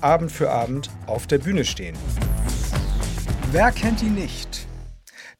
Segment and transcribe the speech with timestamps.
[0.00, 1.96] Abend für Abend auf der Bühne stehen.
[3.50, 4.68] Wer kennt ihn nicht?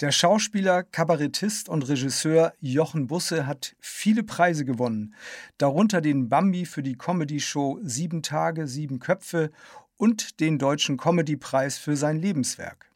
[0.00, 5.14] Der Schauspieler, Kabarettist und Regisseur Jochen Busse hat viele Preise gewonnen,
[5.58, 9.50] darunter den Bambi für die Comedy-Show Sieben Tage, Sieben Köpfe
[9.96, 12.90] und den Deutschen Comedy-Preis für sein Lebenswerk.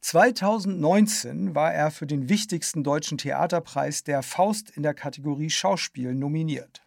[0.00, 6.82] 2019 war er für den wichtigsten deutschen Theaterpreis der Faust in der Kategorie Schauspiel nominiert.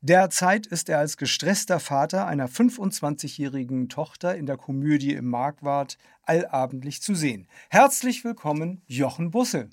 [0.00, 7.02] Derzeit ist er als gestresster Vater einer 25-jährigen Tochter in der Komödie im Markwart allabendlich
[7.02, 7.48] zu sehen.
[7.70, 9.68] Herzlich willkommen, Jochen Busse.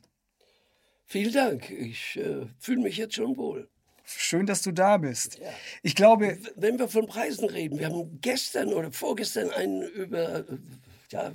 [1.05, 1.69] Vielen Dank.
[1.69, 3.69] Ich äh, fühle mich jetzt schon wohl.
[4.05, 5.39] Schön, dass du da bist.
[5.39, 5.49] Ja.
[5.81, 6.37] Ich glaube.
[6.55, 10.45] Wenn wir von Preisen reden, wir haben gestern oder vorgestern einen über
[11.11, 11.31] ja,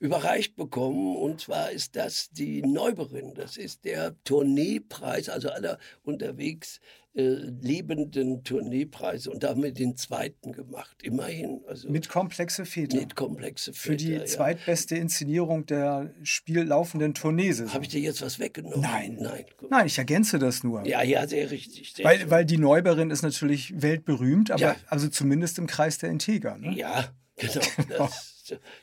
[0.00, 1.16] überreicht bekommen.
[1.16, 3.34] Und zwar ist das die Neuberin.
[3.34, 6.80] Das ist der Tourneepreis, also aller unterwegs
[7.16, 11.62] äh, lebenden Tourneepreise und damit den zweiten gemacht, immerhin.
[11.66, 12.98] Also mit komplexe Väter.
[12.98, 13.88] Mit komplexe Väter.
[13.88, 14.24] Für die ja.
[14.26, 17.54] zweitbeste Inszenierung der spiellaufenden Tournee.
[17.54, 18.82] Habe ich dir jetzt was weggenommen?
[18.82, 19.16] Nein.
[19.18, 20.86] Nein, Nein ich ergänze das nur.
[20.86, 21.94] Ja, ja, sehr richtig.
[21.94, 24.76] Sehr weil, weil die Neuberin ist natürlich weltberühmt, aber ja.
[24.88, 26.58] also zumindest im Kreis der Integer.
[26.58, 26.76] Ne?
[26.76, 27.60] Ja, genau.
[27.96, 28.35] Das,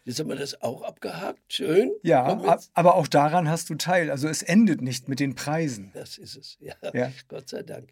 [0.04, 1.42] Jetzt haben wir das auch abgehakt.
[1.52, 1.92] Schön.
[2.02, 4.10] Ja, aber auch daran hast du teil.
[4.12, 5.92] Also es endet nicht mit den Preisen.
[5.94, 6.76] Das ist es, ja.
[6.94, 7.12] ja.
[7.28, 7.90] Gott sei Dank.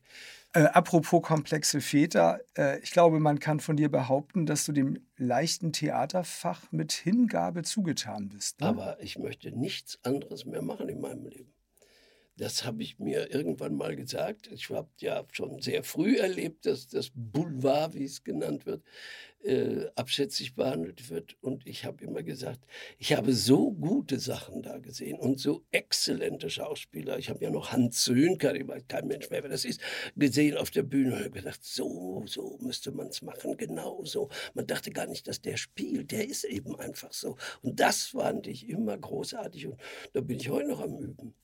[0.53, 4.99] Äh, apropos komplexe Väter, äh, ich glaube, man kann von dir behaupten, dass du dem
[5.15, 8.59] leichten Theaterfach mit Hingabe zugetan bist.
[8.59, 8.67] Ne?
[8.67, 11.53] Aber ich möchte nichts anderes mehr machen in meinem Leben.
[12.41, 14.49] Das habe ich mir irgendwann mal gesagt.
[14.51, 18.83] Ich habe ja schon sehr früh erlebt, dass das Boulevard, wie es genannt wird,
[19.43, 21.37] äh, abschätzig behandelt wird.
[21.41, 22.65] Und ich habe immer gesagt,
[22.97, 27.19] ich habe so gute Sachen da gesehen und so exzellente Schauspieler.
[27.19, 29.79] Ich habe ja noch Hans Söhnker, ich weiß kein Mensch mehr, wer das ist,
[30.15, 34.29] gesehen auf der Bühne und habe gedacht, so, so müsste man es machen, genau so.
[34.55, 37.37] Man dachte gar nicht, dass der spielt, der ist eben einfach so.
[37.61, 39.79] Und das fand ich immer großartig und
[40.13, 41.35] da bin ich heute noch am Üben.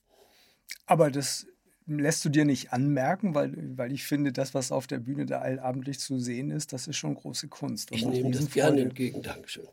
[0.86, 1.46] Aber das
[1.88, 5.40] lässt du dir nicht anmerken, weil, weil ich finde, das, was auf der Bühne da
[5.40, 7.90] allabendlich zu sehen ist, das ist schon große Kunst.
[7.92, 9.22] ich nehme das gerne entgegen.
[9.22, 9.66] Dankeschön.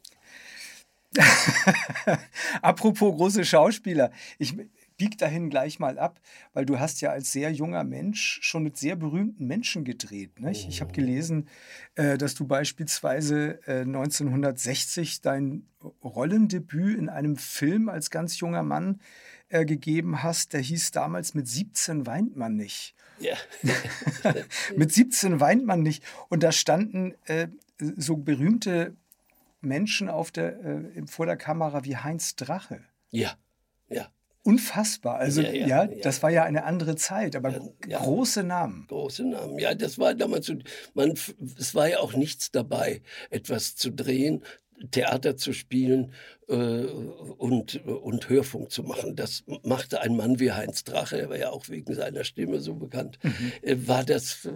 [2.61, 4.55] Apropos große Schauspieler, ich
[4.97, 6.19] bieg dahin gleich mal ab,
[6.53, 10.39] weil du hast ja als sehr junger Mensch schon mit sehr berühmten Menschen gedreht.
[10.39, 10.67] Nicht?
[10.69, 10.95] Ich habe oh.
[10.95, 11.47] gelesen,
[11.95, 15.67] äh, dass du beispielsweise 1960 äh, dein
[16.03, 19.03] Rollendebüt in einem Film als ganz junger Mann äh,
[19.49, 22.95] gegeben hast, der hieß damals mit 17 weint man nicht.
[23.19, 23.35] Ja.
[24.75, 26.03] mit 17 weint man nicht.
[26.29, 27.47] Und da standen äh,
[27.79, 28.95] so berühmte
[29.61, 32.81] Menschen auf der, äh, vor der Kamera wie Heinz Drache.
[33.11, 33.33] Ja,
[33.89, 34.09] ja.
[34.43, 35.17] Unfassbar.
[35.17, 38.85] Also ja, ja, ja, das war ja eine andere Zeit, aber große Namen.
[38.87, 39.57] Große Namen.
[39.57, 40.53] Ja, das war damals so,
[40.93, 41.15] man,
[41.57, 43.01] es war ja auch nichts dabei,
[43.31, 44.43] etwas zu drehen,
[44.91, 46.15] Theater zu spielen äh,
[46.47, 49.15] und, und Hörfunk zu machen.
[49.15, 52.75] Das machte ein Mann wie Heinz Drache, er war ja auch wegen seiner Stimme so
[52.75, 53.51] bekannt, mhm.
[53.61, 54.51] äh, war das äh,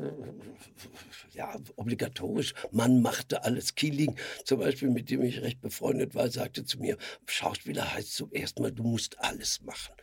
[1.39, 2.53] ja, obligatorisch.
[2.71, 3.75] Man machte alles.
[3.75, 6.97] Kieling zum Beispiel, mit dem ich recht befreundet war, sagte zu mir,
[7.27, 9.93] Schauspieler heißt zum ersten Mal, du musst alles machen.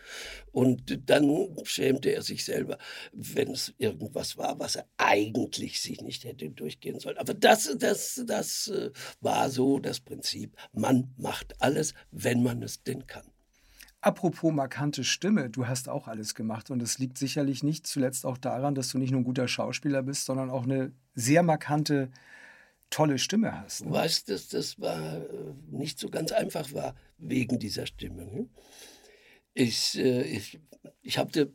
[0.53, 2.79] Und dann schämte er sich selber,
[3.13, 7.19] wenn es irgendwas war, was er eigentlich sich nicht hätte durchgehen sollen.
[7.19, 10.57] Aber das, das, das äh, war so das Prinzip.
[10.73, 11.76] Man macht alles,
[12.11, 13.25] wenn man es denn kann.
[14.01, 18.39] Apropos markante Stimme, du hast auch alles gemacht und es liegt sicherlich nicht zuletzt auch
[18.39, 22.11] daran, dass du nicht nur ein guter Schauspieler bist, sondern auch eine sehr markante,
[22.91, 23.81] tolle Stimme hast.
[23.81, 23.89] Ne?
[23.89, 28.27] Du weißt, dass das war, äh, nicht so ganz einfach war wegen dieser Stimme.
[28.27, 28.49] Ne?
[29.55, 30.61] Ich, äh, ich,
[31.03, 31.53] ich hatte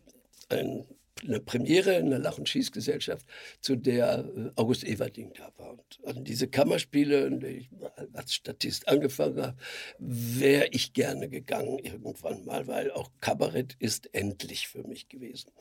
[0.50, 0.85] ein
[1.23, 3.25] eine Premiere in der Lach- und Schießgesellschaft,
[3.59, 5.71] zu der äh, August Everding da war.
[5.71, 7.69] Und an diese Kammerspiele, in ich
[8.13, 9.57] als Statist angefangen habe,
[10.00, 15.51] wäre ich gerne gegangen irgendwann mal, weil auch Kabarett ist endlich für mich gewesen.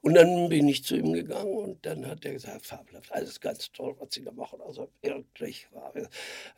[0.00, 3.70] Und dann bin ich zu ihm gegangen und dann hat er gesagt, fabelhaft, alles ganz
[3.72, 4.60] toll, was Sie da machen.
[4.60, 5.92] Also wirklich, war,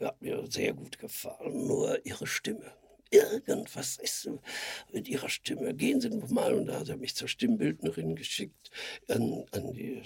[0.00, 2.72] hat mir sehr gut gefallen, nur Ihre Stimme
[3.12, 4.28] irgendwas ist
[4.92, 5.74] mit ihrer Stimme.
[5.74, 6.54] Gehen Sie mal.
[6.54, 8.70] Und da hat er mich zur Stimmbildnerin geschickt
[9.08, 10.02] an, an die äh,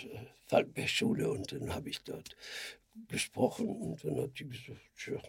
[0.47, 2.37] Falkenberg-Schule und dann habe ich dort
[3.09, 5.21] gesprochen und dann hat die gesagt, tja,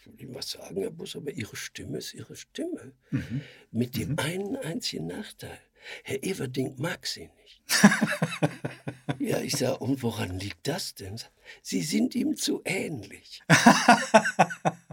[0.00, 2.92] ich will Ihnen was sagen, Herr Bus, aber Ihre Stimme ist Ihre Stimme.
[3.10, 3.42] Mhm.
[3.70, 4.18] Mit dem mhm.
[4.18, 5.58] einen einzigen Nachteil.
[6.04, 7.62] Herr Everding mag Sie nicht.
[9.18, 11.20] ja, ich sage, und woran liegt das denn?
[11.62, 13.42] Sie sind ihm zu ähnlich.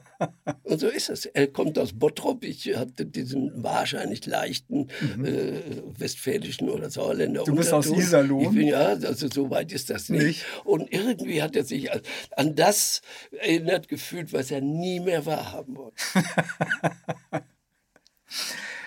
[0.63, 1.25] Und so ist es.
[1.25, 2.43] Er kommt aus Bottrop.
[2.43, 5.25] Ich hatte diesen wahrscheinlich leichten mhm.
[5.25, 5.61] äh,
[5.97, 7.97] westfälischen oder Sauerländer Du bist Unterton.
[7.97, 8.43] aus Iserlohn?
[8.43, 10.23] Ich bin, ja, also so weit ist das nicht.
[10.23, 10.45] nicht.
[10.63, 11.89] Und irgendwie hat er sich
[12.35, 15.97] an das erinnert gefühlt, was er nie mehr wahrhaben wollte.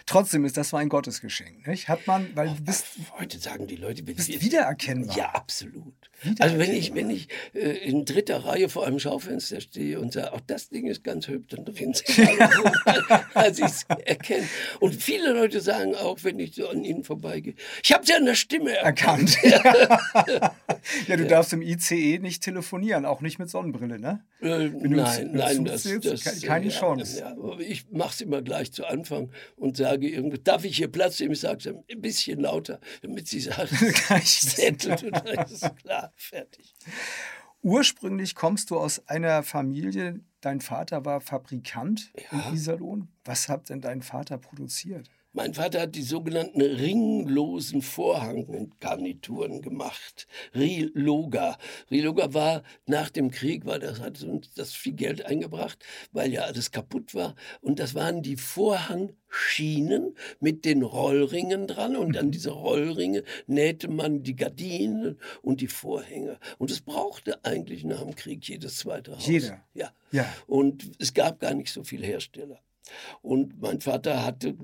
[0.06, 1.68] Trotzdem ist das so ein Gottesgeschenk.
[1.68, 1.88] Nicht?
[1.88, 2.86] Hat man, weil du bist.
[3.18, 5.16] Heute sagen die Leute, bist wiedererkennbar.
[5.16, 6.09] Ja, absolut.
[6.38, 10.32] Also wenn ich, wenn ich äh, in dritter Reihe vor einem Schaufenster stehe und sage,
[10.32, 12.18] auch das Ding ist ganz hübsch, dann drehen sich
[12.84, 14.46] alle, als ich es erkenne.
[14.80, 18.26] Und viele Leute sagen auch, wenn ich so an ihnen vorbeigehe, ich habe sie an
[18.26, 19.36] der Stimme erkannt.
[19.42, 19.42] erkannt.
[21.06, 21.28] ja, du ja.
[21.28, 24.24] darfst im ICE nicht telefonieren, auch nicht mit Sonnenbrille, ne?
[24.40, 27.20] Äh, nein, nein, das, sitzt, das, keine ja, Chance.
[27.20, 31.20] Ja, ich mache es immer gleich zu Anfang und sage, irgendwo, darf ich hier Platz
[31.20, 31.32] nehmen?
[31.32, 33.68] Ich sage es ein bisschen lauter, damit sie sagen,
[34.08, 34.52] dann ist
[35.52, 36.74] es klar, fertig.
[37.62, 42.48] Ursprünglich kommst du aus einer Familie, dein Vater war Fabrikant ja.
[42.48, 43.08] in Iserlohn.
[43.24, 45.10] Was hat denn dein Vater produziert?
[45.32, 50.26] Mein Vater hat die sogenannten ringlosen Vorhanggarnituren gemacht.
[50.56, 51.56] Riloga.
[51.88, 55.78] Riloga war nach dem Krieg, weil das hat uns das viel Geld eingebracht,
[56.10, 57.36] weil ja alles kaputt war.
[57.60, 61.94] Und das waren die Vorhangschienen mit den Rollringen dran.
[61.94, 66.40] Und an diese Rollringe nähte man die Gardinen und die Vorhänge.
[66.58, 69.28] Und es brauchte eigentlich nach dem Krieg jedes zweite Haus.
[69.28, 69.62] Jeder?
[69.74, 69.92] Ja.
[70.10, 70.26] ja.
[70.48, 72.58] Und es gab gar nicht so viele Hersteller.
[73.22, 74.56] Und mein Vater hatte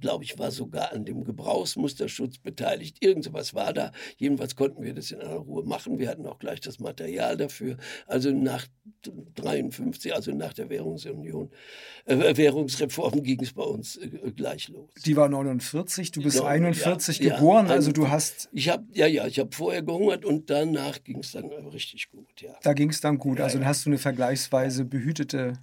[0.00, 2.98] glaube ich, war sogar an dem Gebrauchsmusterschutz beteiligt.
[3.00, 3.92] Irgend sowas war da.
[4.16, 5.98] Jedenfalls konnten wir das in aller Ruhe machen.
[5.98, 7.76] Wir hatten auch gleich das Material dafür.
[8.06, 8.66] Also nach
[9.34, 11.50] 53, also nach der Währungsunion,
[12.04, 14.90] äh, Währungsreform ging es bei uns äh, gleich los.
[15.04, 18.48] Die war 49, du bist no, 41 ja, geboren, ja, also du hast...
[18.52, 22.40] Ich habe, ja, ja, ich habe vorher gehungert und danach ging es dann richtig gut,
[22.40, 22.54] ja.
[22.62, 25.58] Da ging es dann gut, also dann hast du eine vergleichsweise behütete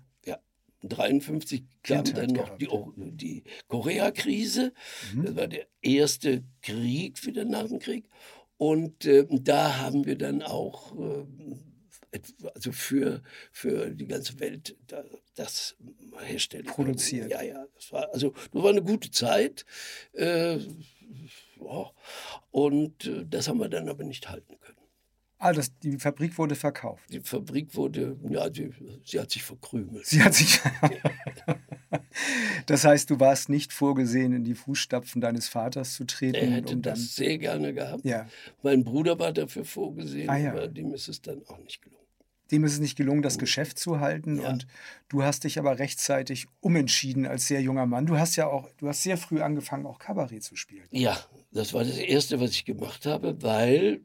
[0.84, 4.74] 1953 kam dann noch die, die Koreakrise.
[5.14, 5.26] Mhm.
[5.26, 8.10] Das war der erste Krieg wieder nach dem Krieg.
[8.58, 11.26] Und äh, da haben wir dann auch äh,
[12.54, 13.22] also für,
[13.52, 14.78] für die ganze Welt
[15.36, 15.76] das
[16.22, 16.66] herstellen.
[16.66, 17.32] Produziert.
[17.32, 17.66] Ja, ja.
[17.76, 19.66] Das war, also, das war eine gute Zeit.
[20.14, 21.92] Äh, ja.
[22.52, 24.78] Und äh, das haben wir dann aber nicht halten können.
[25.44, 27.04] Ah, das, die Fabrik wurde verkauft.
[27.12, 28.70] Die Fabrik wurde, ja, die,
[29.04, 30.06] sie hat sich verkrümelt.
[30.06, 30.62] Sie hat sich.
[32.66, 36.36] das heißt, du warst nicht vorgesehen, in die Fußstapfen deines Vaters zu treten.
[36.36, 37.08] Er hätte das dann...
[37.08, 38.06] sehr gerne gehabt.
[38.06, 38.26] Ja.
[38.62, 40.52] Mein Bruder war dafür vorgesehen, ah, ja.
[40.52, 42.03] aber dem ist es dann auch nicht gelungen.
[42.54, 44.40] Dem ist es nicht gelungen, das Geschäft zu halten.
[44.40, 44.50] Ja.
[44.50, 44.68] Und
[45.10, 48.06] du hast dich aber rechtzeitig umentschieden als sehr junger Mann.
[48.06, 50.86] Du hast ja auch, du hast sehr früh angefangen, auch Kabarett zu spielen.
[50.92, 51.20] Ja,
[51.52, 54.02] das war das Erste, was ich gemacht habe, weil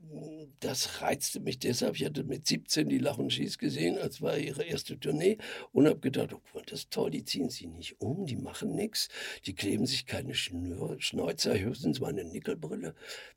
[0.60, 1.96] das reizte mich deshalb.
[1.96, 5.38] Ich hatte mit 17 die Lach und Schieß gesehen, als war ihre erste Tournee
[5.72, 9.08] und habe gedacht, oh, das ist toll, die ziehen sich nicht um, die machen nichts,
[9.46, 12.94] die kleben sich keine Schnür, Schnäuzer, höchstens mal eine Nickelbrille.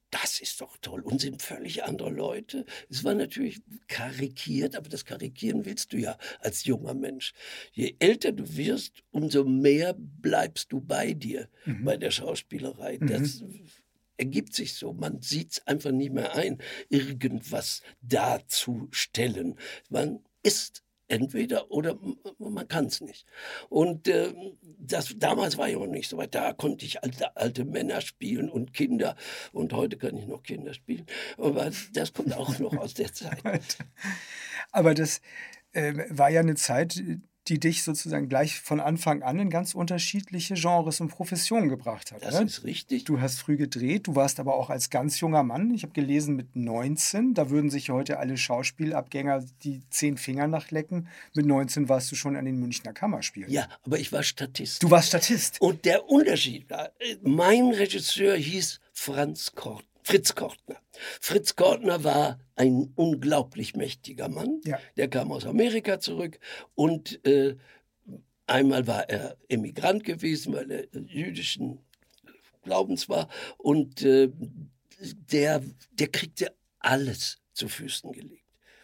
[0.09, 2.65] Das ist doch toll und sind völlig andere Leute.
[2.89, 7.33] Es war natürlich karikiert, aber das Karikieren willst du ja als junger Mensch.
[7.71, 11.85] Je älter du wirst, umso mehr bleibst du bei dir, mhm.
[11.85, 12.97] bei der Schauspielerei.
[12.99, 13.07] Mhm.
[13.07, 13.43] Das
[14.17, 14.93] ergibt sich so.
[14.93, 16.59] Man sieht es einfach nicht mehr ein,
[16.89, 19.55] irgendwas darzustellen.
[19.89, 21.99] Man ist entweder oder
[22.39, 23.25] man kann es nicht.
[23.69, 24.33] Und äh,
[24.79, 26.33] das, damals war ich noch nicht so weit.
[26.33, 29.15] Da konnte ich alte, alte Männer spielen und Kinder.
[29.51, 31.05] Und heute kann ich noch Kinder spielen.
[31.37, 33.77] Aber das kommt auch noch aus der Zeit.
[34.71, 35.21] Aber das
[35.73, 37.01] äh, war ja eine Zeit,
[37.47, 42.23] die dich sozusagen gleich von Anfang an in ganz unterschiedliche Genres und Professionen gebracht hat.
[42.23, 42.45] Das ne?
[42.45, 43.03] ist richtig.
[43.05, 46.35] Du hast früh gedreht, du warst aber auch als ganz junger Mann, ich habe gelesen
[46.35, 51.07] mit 19, da würden sich heute alle Schauspielabgänger die zehn Finger nachlecken.
[51.33, 53.51] Mit 19 warst du schon an den Münchner Kammerspielen.
[53.51, 54.83] Ja, aber ich war Statist.
[54.83, 55.59] Du warst Statist.
[55.61, 56.91] Und der Unterschied war,
[57.23, 59.85] mein Regisseur hieß Franz Kort.
[60.11, 60.77] Fritz Kortner.
[61.21, 64.59] Fritz Kortner war ein unglaublich mächtiger Mann.
[64.65, 64.77] Ja.
[64.97, 66.37] Der kam aus Amerika zurück
[66.75, 67.55] und äh,
[68.45, 71.79] einmal war er Emigrant gewesen, weil er jüdischen
[72.63, 74.29] Glaubens war und äh,
[74.99, 78.40] der, der kriegte alles zu Füßen gelegt.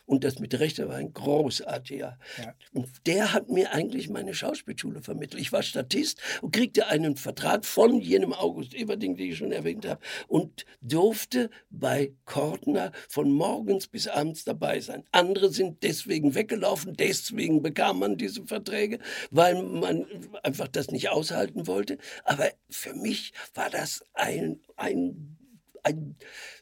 [0.07, 2.17] Und das mit Recht, er war ein großartiger.
[2.37, 2.55] Ja.
[2.71, 5.41] Und der hat mir eigentlich meine Schauspielschule vermittelt.
[5.41, 9.85] Ich war Statist und kriegte einen Vertrag von jenem August Everding, den ich schon erwähnt
[9.85, 9.99] habe,
[10.29, 15.03] und durfte bei Kortner von morgens bis abends dabei sein.
[15.11, 18.99] Andere sind deswegen weggelaufen, deswegen bekam man diese Verträge,
[19.29, 20.05] weil man
[20.41, 21.97] einfach das nicht aushalten wollte.
[22.23, 25.37] Aber für mich war das ein, ein,
[25.83, 26.15] ein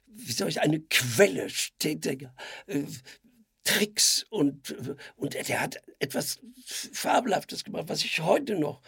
[0.08, 2.34] wie soll ich, eine Quelle stetiger
[2.66, 2.86] äh,
[3.65, 4.75] Tricks und,
[5.17, 6.39] und der hat etwas
[6.93, 8.81] Fabelhaftes gemacht, was ich heute noch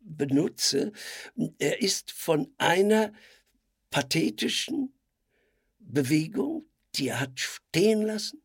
[0.00, 0.92] benutze.
[1.58, 3.12] Er ist von einer
[3.90, 4.92] pathetischen
[5.78, 8.42] Bewegung, die er hat stehen lassen,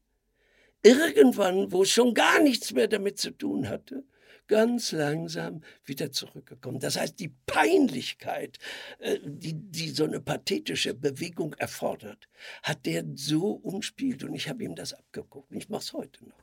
[0.83, 4.03] irgendwann, wo es schon gar nichts mehr damit zu tun hatte,
[4.47, 6.79] ganz langsam wieder zurückgekommen.
[6.79, 8.57] Das heißt, die Peinlichkeit,
[8.99, 12.27] äh, die, die so eine pathetische Bewegung erfordert,
[12.63, 15.51] hat der so umspielt und ich habe ihm das abgeguckt.
[15.53, 16.35] Ich mache es heute noch.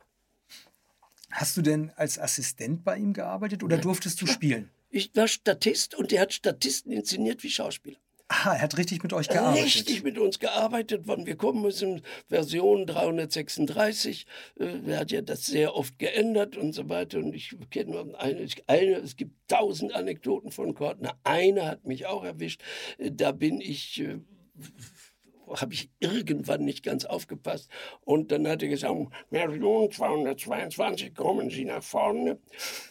[1.30, 4.70] Hast du denn als Assistent bei ihm gearbeitet oder durftest du spielen?
[4.90, 7.96] Ich war Statist und der hat Statisten inszeniert wie Schauspieler.
[8.32, 9.64] Aha, er hat richtig mit euch gearbeitet.
[9.66, 11.02] Richtig mit uns gearbeitet.
[11.04, 14.26] Wann wir kommen müssen, Version 336.
[14.58, 17.18] Äh, er hat ja das sehr oft geändert und so weiter.
[17.18, 21.14] Und ich kenne eine, eine, es gibt tausend Anekdoten von Kortner.
[21.24, 22.62] Eine hat mich auch erwischt.
[22.96, 24.20] Äh, da bin ich äh,
[25.60, 27.68] habe ich irgendwann nicht ganz aufgepasst.
[28.00, 28.94] Und dann hat er gesagt,
[29.28, 32.38] Version 222, kommen Sie nach vorne.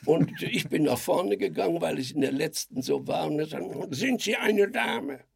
[0.05, 3.25] Und ich bin nach vorne gegangen, weil es in der letzten so war.
[3.25, 5.31] Und er sagt, sind Sie eine Dame?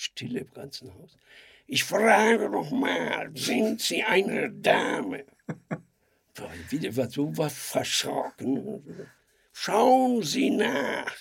[0.00, 1.16] Stille im ganzen Haus.
[1.66, 5.26] Ich frage noch mal, sind Sie eine Dame?
[6.70, 8.82] Wieder war so was verschrocken.
[9.52, 11.14] Schauen Sie nach.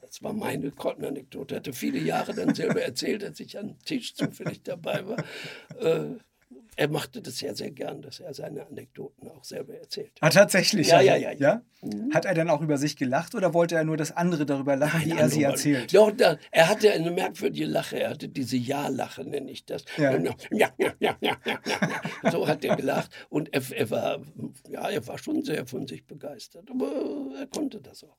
[0.00, 1.56] Das war meine Kottenanekdote.
[1.56, 5.18] Hatte viele Jahre dann selber erzählt, als ich am Tisch zufällig dabei war.
[5.80, 6.16] Äh,
[6.76, 10.12] er machte das ja sehr gern, dass er seine Anekdoten auch selber erzählt.
[10.20, 10.88] Ah, tatsächlich?
[10.88, 11.32] Ja, ja, ja.
[11.32, 11.38] ja.
[11.38, 11.62] ja?
[11.82, 12.12] Mhm.
[12.12, 15.00] Hat er dann auch über sich gelacht oder wollte er nur, dass andere darüber lachen,
[15.00, 15.94] Nein, wie er sie erzählt?
[15.94, 18.00] Doch, da, er hatte eine merkwürdige Lache.
[18.00, 19.84] Er hatte diese Ja-Lache, nenne ich das.
[19.96, 20.12] Ja.
[20.12, 22.30] Ja, ja, ja, ja, ja, ja.
[22.30, 23.10] So hat er gelacht.
[23.30, 24.22] Und er, er, war,
[24.68, 26.70] ja, er war schon sehr von sich begeistert.
[26.70, 28.16] Aber er konnte das auch.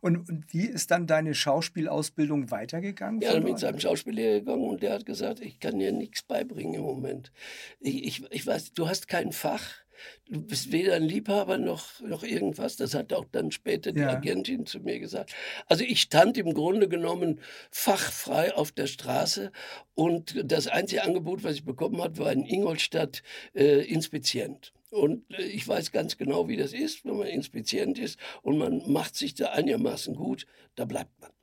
[0.00, 3.20] Und, und, wie ist dann deine Schauspielausbildung weitergegangen?
[3.20, 6.82] Ja, mit seinem Schauspiellehrer gegangen und der hat gesagt, ich kann dir nichts beibringen im
[6.82, 7.32] Moment.
[7.80, 9.84] Ich, ich, ich weiß, du hast kein Fach.
[10.28, 12.76] Du bist weder ein Liebhaber noch, noch irgendwas.
[12.76, 14.10] Das hat auch dann später die ja.
[14.10, 15.34] Agentin zu mir gesagt.
[15.66, 17.40] Also ich stand im Grunde genommen
[17.70, 19.52] fachfrei auf der Straße
[19.94, 23.22] und das einzige Angebot, was ich bekommen habe, war in Ingolstadt
[23.54, 24.72] äh, Inspizient.
[24.94, 28.80] Und äh, ich weiß ganz genau, wie das ist, wenn man Inspizient ist und man
[28.90, 30.46] macht sich da einigermaßen gut,
[30.76, 31.33] da bleibt man.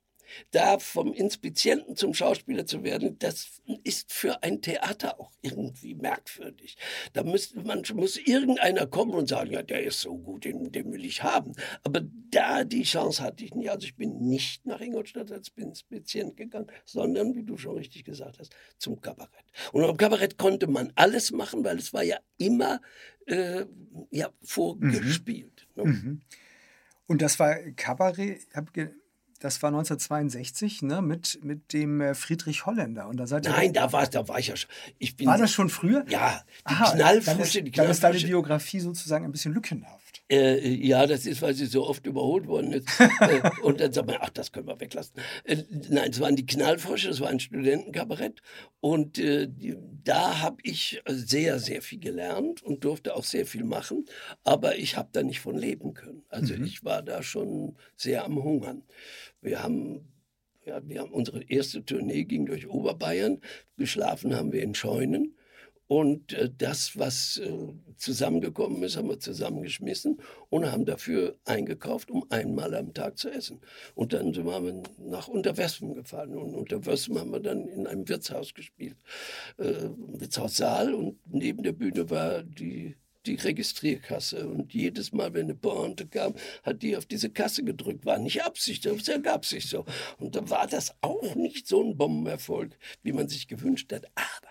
[0.52, 6.78] Da vom Inspizienten zum Schauspieler zu werden, das ist für ein Theater auch irgendwie merkwürdig.
[7.14, 10.92] Da muss, man, muss irgendeiner kommen und sagen, ja, der ist so gut, den, den
[10.92, 11.54] will ich haben.
[11.84, 13.70] Aber da die Chance hatte ich nicht.
[13.70, 18.40] Also ich bin nicht nach Ingolstadt als Inspizient gegangen, sondern, wie du schon richtig gesagt
[18.40, 19.46] hast, zum Kabarett.
[19.72, 22.82] Und am Kabarett konnte man alles machen, weil es war ja immer
[23.26, 23.66] äh,
[24.10, 25.68] ja, vorgespielt.
[25.76, 25.84] Mhm.
[25.84, 25.90] Ne?
[25.92, 26.22] Mhm.
[27.08, 28.48] Und das war Kabarett,
[29.42, 33.08] das war 1962, ne, mit, mit dem äh, Friedrich Holländer.
[33.08, 34.70] Und da seid Nein, da war, da war ich ja schon.
[35.00, 36.06] Ich bin, war das schon früher?
[36.08, 37.26] Ja, die Aha, Knallfusche.
[37.26, 40.01] Dann ist, die dann ist deine Biografie sozusagen ein bisschen lückenhaft.
[40.32, 42.88] Äh, ja, das ist, weil sie so oft überholt worden ist.
[43.20, 45.16] äh, und dann sagt man, ach, das können wir weglassen.
[45.44, 45.58] Äh,
[45.90, 48.42] nein, es waren die Knallfrösche, das war ein Studentenkabarett.
[48.80, 53.66] Und äh, die, da habe ich sehr, sehr viel gelernt und durfte auch sehr viel
[53.66, 54.06] machen.
[54.46, 56.24] Aber ich habe da nicht von leben können.
[56.30, 56.64] Also mhm.
[56.64, 58.84] ich war da schon sehr am Hungern.
[59.42, 60.08] Wir haben,
[60.66, 63.42] ja, wir haben unsere erste Tournee ging durch Oberbayern.
[63.76, 65.36] Geschlafen haben wir in Scheunen.
[65.92, 67.52] Und äh, das, was äh,
[67.98, 73.60] zusammengekommen ist, haben wir zusammengeschmissen und haben dafür eingekauft, um einmal am Tag zu essen.
[73.94, 76.38] Und dann sind wir nach Unterwespen gefahren.
[76.38, 78.96] Und Unterwespen haben wir dann in einem Wirtshaus gespielt.
[79.58, 82.96] Äh, Wirtshaussaal und neben der Bühne war die
[83.26, 84.48] die Registrierkasse.
[84.48, 88.06] Und jedes Mal, wenn eine Pointe kam, hat die auf diese Kasse gedrückt.
[88.06, 89.86] War nicht Absicht, aber es ergab sich so.
[90.18, 94.06] Und da war das auch nicht so ein Bombenerfolg, wie man sich gewünscht hat.
[94.16, 94.51] Aber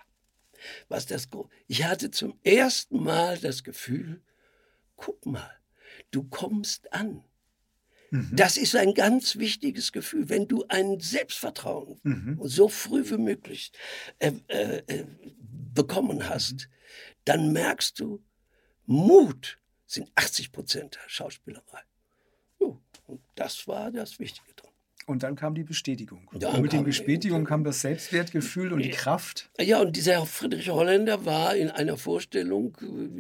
[0.89, 1.29] was das,
[1.67, 4.23] ich hatte zum ersten Mal das Gefühl,
[4.97, 5.51] guck mal,
[6.11, 7.25] du kommst an.
[8.11, 8.31] Mhm.
[8.33, 10.29] Das ist ein ganz wichtiges Gefühl.
[10.29, 12.39] Wenn du ein Selbstvertrauen mhm.
[12.43, 13.73] so früh wie möglich
[14.19, 15.05] äh, äh, äh
[15.73, 16.73] bekommen hast, mhm.
[17.25, 18.23] dann merkst du,
[18.87, 21.83] Mut sind 80 Prozent der Schauspielerei.
[22.59, 24.50] und das war das Wichtige.
[25.11, 26.29] Und dann kam die Bestätigung.
[26.39, 29.51] Ja, und mit der Bestätigung kam das Selbstwertgefühl und die Kraft.
[29.61, 32.77] Ja, und dieser Friedrich Holländer war in einer Vorstellung.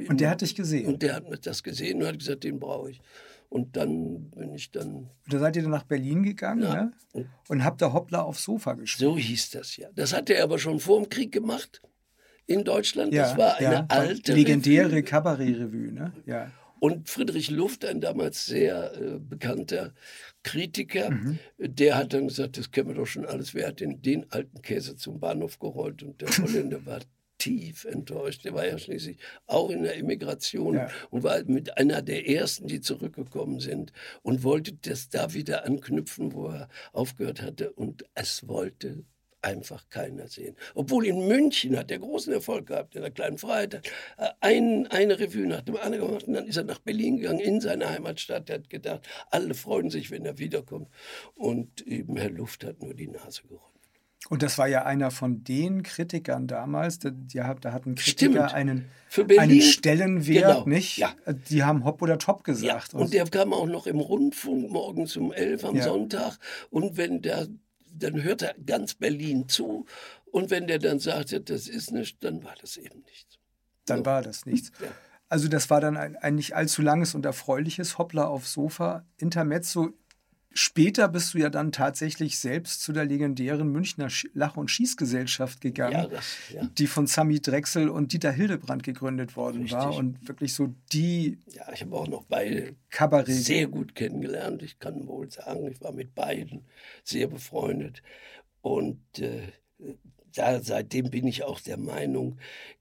[0.08, 0.86] Und der hat dich gesehen.
[0.86, 3.00] Und der hat mir das gesehen und hat gesagt, den brauche ich.
[3.48, 6.92] Und dann bin ich dann, Und da seid ihr dann nach Berlin gegangen Ja.
[7.14, 7.26] ne?
[7.48, 9.10] und habt da Hoppla aufs Sofa gespielt.
[9.10, 9.88] so hieß das ja.
[9.96, 11.82] Das hat er aber schon vor dem Krieg gemacht
[12.46, 13.12] in Deutschland.
[13.12, 15.02] Ja, das war eine ja, alte legendäre Revue.
[15.02, 15.90] Kabarett-Revue.
[15.92, 16.12] Ne?
[16.26, 16.52] Ja.
[16.78, 19.92] Und Friedrich Luft, ein damals sehr äh, bekannter
[20.42, 21.38] Kritiker, Mhm.
[21.58, 23.54] der hat dann gesagt, das kennen wir doch schon alles.
[23.54, 26.02] Wer hat denn den alten Käse zum Bahnhof gerollt?
[26.02, 27.00] Und der Holländer war
[27.38, 28.44] tief enttäuscht.
[28.44, 30.88] Der war ja schließlich auch in der Immigration Ja.
[31.10, 33.92] und war mit einer der ersten, die zurückgekommen sind
[34.22, 37.72] und wollte das da wieder anknüpfen, wo er aufgehört hatte.
[37.72, 39.04] Und es wollte
[39.42, 40.56] einfach keiner sehen.
[40.74, 43.86] Obwohl in München hat er großen Erfolg gehabt, in der kleinen Freiheit, hat
[44.18, 47.40] äh, ein, eine Revue nach dem anderen gemacht und dann ist er nach Berlin gegangen,
[47.40, 48.50] in seine Heimatstadt.
[48.50, 50.88] Er hat gedacht, alle freuen sich, wenn er wiederkommt.
[51.34, 53.66] Und eben Herr Luft hat nur die Nase gerümpft.
[54.28, 56.98] Und das war ja einer von den Kritikern damals.
[56.98, 58.54] Da, die, da hatten Kritiker Stimmt.
[58.54, 59.40] einen, Für Berlin.
[59.42, 60.66] einen Stellenwert, Genau.
[60.66, 60.98] nicht?
[60.98, 61.14] Ja.
[61.48, 62.92] Die haben Hopp oder Top Ja, gesagt.
[62.94, 65.84] und der kam auch noch im Rundfunk morgens um elf am Ja.
[65.84, 66.38] Sonntag.
[66.68, 67.48] Und wenn der,
[68.02, 69.86] dann hörte ganz Berlin zu.
[70.30, 73.38] Und wenn der dann sagte, das ist nichts, dann war das eben nichts.
[73.86, 74.72] dann war das nichts.
[74.80, 74.88] Ja.
[75.28, 79.06] Also das war dann ein, ein nicht allzu langes und erfreuliches Hoppla auf Sofa.
[79.16, 79.90] Intermezzo.
[80.52, 85.92] Später bist du ja dann tatsächlich selbst zu der legendären Münchner Lach- und Schießgesellschaft gegangen.
[85.92, 86.66] Ja, das, ja.
[86.66, 89.78] die von Sami Drechsel und Dieter Hildebrand gegründet worden Richtig.
[89.78, 93.28] war und wirklich so die ja, ich habe auch noch beide Kabarett.
[93.28, 94.62] sehr gut kennengelernt.
[94.62, 96.64] Ich kann wohl sagen, ich war mit beiden
[97.04, 98.02] sehr befreundet.
[98.60, 99.52] Und äh,
[100.34, 102.38] da, seitdem bin ich auch der Meinung,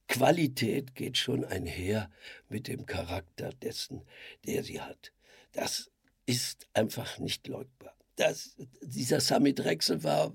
[0.08, 2.10] Qualität geht schon einher
[2.50, 4.02] mit dem Charakter dessen,
[4.48, 5.12] der sie hat.
[5.52, 5.92] Das
[6.30, 7.96] ist einfach nicht leugbar.
[8.16, 10.32] Das, dieser Sami Drechsel war,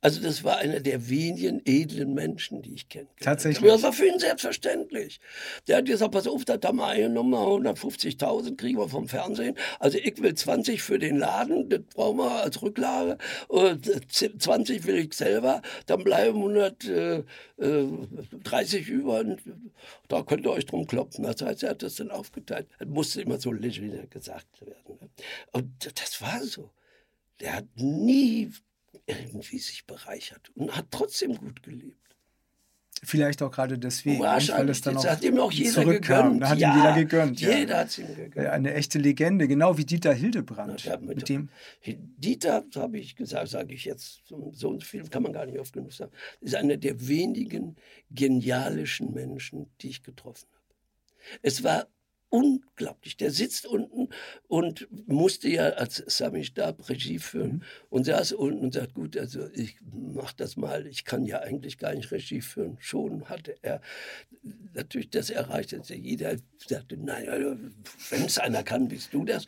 [0.00, 3.08] also das war einer der wenigen edlen Menschen, die ich kenne.
[3.20, 3.70] Tatsächlich.
[3.70, 5.20] Das war für ihn selbstverständlich.
[5.68, 9.56] Der hat gesagt, pass auf, das haben wir eine Nummer, 150.000 kriegen wir vom Fernsehen.
[9.78, 13.18] Also ich will 20 für den Laden, das brauchen wir als Rücklage.
[13.48, 19.20] Und 20 will ich selber, dann bleiben 130 über.
[19.20, 19.40] Und
[20.08, 21.24] da könnt ihr euch drum klopfen.
[21.24, 22.66] Das heißt, er hat das dann aufgeteilt.
[22.78, 24.98] Das musste immer so leger gesagt werden.
[25.00, 25.08] ne?
[25.52, 26.70] Und das war so.
[27.40, 28.50] Der hat nie
[29.06, 31.96] irgendwie sich bereichert und hat trotzdem gut gelebt.
[33.04, 34.80] Vielleicht auch gerade deswegen, weil Wahrscheinlich.
[34.82, 36.40] dann Das hat ihm auch jeder gegönnt.
[36.40, 37.40] Da hat ja, ihm jeder gegönnt.
[37.40, 37.50] Ja.
[37.58, 38.46] Jeder hat ihm gegönnt.
[38.46, 40.84] Eine echte Legende, genau wie Dieter Hildebrand.
[40.84, 41.48] Ja, mit- mit dem,
[41.84, 45.72] Dieter, habe ich gesagt, sage ich jetzt, so so viel kann man gar nicht oft
[45.72, 47.74] genug sagen, ist einer der wenigen
[48.12, 51.38] genialischen Menschen, die ich getroffen habe.
[51.42, 51.88] Es war
[52.32, 53.18] unglaublich.
[53.18, 54.08] Der sitzt unten
[54.48, 57.62] und musste ja als Sami Stab Regie führen Mhm.
[57.90, 61.76] und saß unten und sagt, gut, also ich mach das mal, ich kann ja eigentlich
[61.76, 62.78] gar nicht Regie führen.
[62.80, 63.82] Schon hatte er
[64.72, 67.56] natürlich das erreicht, dass jeder sagte, nein, also,
[68.10, 69.46] wenn es einer kann, bist du das.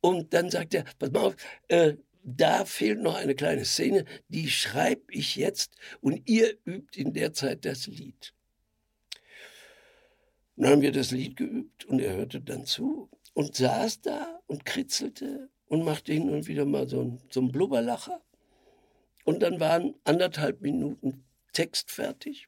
[0.00, 1.36] Und dann sagt er, pass mal auf,
[1.68, 7.12] äh, da fehlt noch eine kleine Szene, die schreibe ich jetzt und ihr übt in
[7.12, 8.32] der Zeit das Lied.
[10.62, 14.64] Dann haben wir das Lied geübt und er hörte dann zu und saß da und
[14.64, 18.22] kritzelte und machte hin und wieder mal so einen, so einen Blubberlacher.
[19.24, 22.46] Und dann waren anderthalb Minuten Text fertig.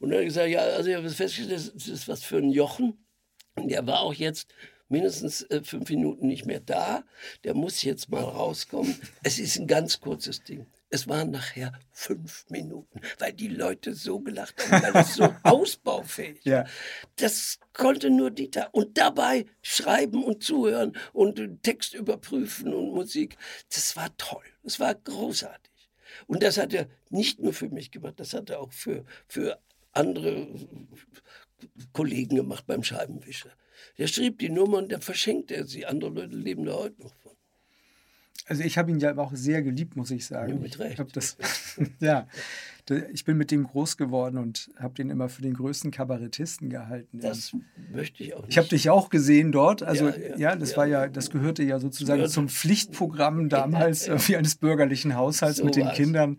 [0.00, 2.50] Und dann hat er gesagt, ja, also ich habe festgestellt, das ist was für ein
[2.50, 3.06] Jochen.
[3.54, 4.52] Und der war auch jetzt
[4.88, 7.04] mindestens äh, fünf Minuten nicht mehr da.
[7.44, 9.00] Der muss jetzt mal rauskommen.
[9.22, 10.66] Es ist ein ganz kurzes Ding.
[10.90, 16.44] Es waren nachher fünf Minuten, weil die Leute so gelacht haben, weil es so ausbaufähig
[16.44, 16.66] ja,
[17.16, 18.68] Das konnte nur Dieter.
[18.72, 23.36] Und dabei schreiben und zuhören und Text überprüfen und Musik.
[23.74, 24.44] Das war toll.
[24.62, 25.72] Das war großartig.
[26.28, 29.58] Und das hat er nicht nur für mich gemacht, das hat er auch für, für
[29.92, 30.46] andere
[31.92, 33.50] Kollegen gemacht beim Scheibenwischer.
[33.98, 35.86] Der schrieb die Nummer und dann verschenkte er sie.
[35.86, 37.32] Andere Leute leben da heute noch von.
[38.46, 40.54] also ich habe ihn ja auch sehr geliebt, muss ich sagen.
[40.54, 40.98] Ja, mit Recht.
[40.98, 41.36] Ich das,
[42.00, 42.28] ja,
[42.90, 47.20] ich bin mit dem groß geworden und habe den immer für den größten Kabarettisten gehalten.
[47.20, 47.56] Das
[47.92, 48.50] möchte ich auch nicht.
[48.50, 49.82] Ich habe dich auch gesehen dort.
[49.82, 54.36] Also Ja, ja, ja, das war ja, das gehörte ja sozusagen zum Pflichtprogramm damals wie
[54.36, 55.96] eines bürgerlichen Haushalts So mit den war's.
[55.96, 56.36] Kindern.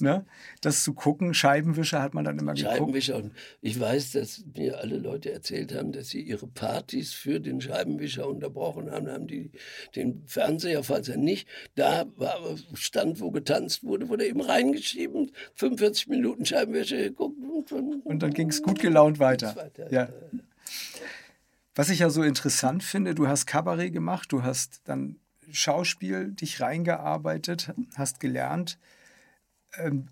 [0.00, 0.24] Ne?
[0.60, 2.76] Das zu gucken, Scheibenwischer hat man dann immer geguckt.
[2.76, 3.16] Scheibenwischer.
[3.16, 7.60] Und ich weiß, dass mir alle Leute erzählt haben, dass sie ihre Partys für den
[7.60, 9.08] Scheibenwischer unterbrochen haben.
[9.08, 9.50] Haben die
[9.96, 12.38] den Fernseher, falls er nicht da war,
[12.74, 15.32] stand, wo getanzt wurde, wurde eben reingeschrieben.
[15.64, 17.36] 45 Minuten Scheibenwischer geguckt.
[17.38, 19.56] Und dann, Und dann ging's gut gelaunt weiter.
[19.56, 19.92] weiter.
[19.92, 20.08] Ja.
[21.74, 25.16] Was ich ja so interessant finde, du hast Kabarett gemacht, du hast dann
[25.50, 28.78] Schauspiel dich reingearbeitet, hast gelernt.
[29.76, 30.08] Ähm,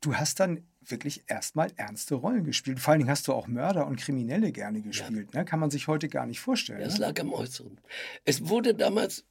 [0.00, 2.80] du hast dann wirklich erstmal ernste Rollen gespielt.
[2.80, 5.28] Vor allen Dingen hast du auch Mörder und Kriminelle gerne gespielt.
[5.32, 5.40] Ja.
[5.40, 5.44] Ne?
[5.44, 6.80] Kann man sich heute gar nicht vorstellen.
[6.80, 7.06] Ja, es ne?
[7.06, 7.78] lag am Äußeren.
[8.24, 9.24] Es wurde damals,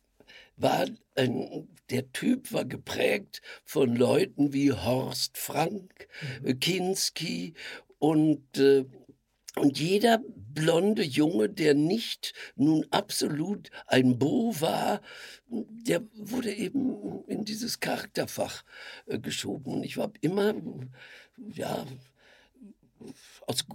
[0.62, 6.08] war ein, der Typ war geprägt von Leuten wie Horst Frank,
[6.42, 6.60] mhm.
[6.60, 7.54] Kinski
[8.00, 8.86] und äh,
[9.58, 15.02] und jeder blonde Junge, der nicht nun absolut ein Bo war,
[15.48, 18.64] der wurde eben in dieses Charakterfach
[19.08, 19.74] äh, geschoben.
[19.74, 20.54] Und ich habe immer,
[21.54, 21.86] ja,
[23.46, 23.66] aus,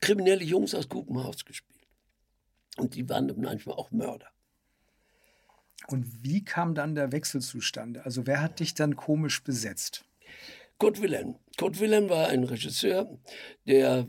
[0.00, 1.88] kriminelle Jungs aus gutem Haus gespielt.
[2.76, 4.33] Und die waren manchmal auch Mörder.
[5.88, 8.04] Und wie kam dann der Wechsel zustande?
[8.04, 10.04] Also wer hat dich dann komisch besetzt?
[10.78, 11.36] Kurt Wilhelm.
[11.56, 13.18] Kurt Wilhelm war ein Regisseur,
[13.66, 14.06] der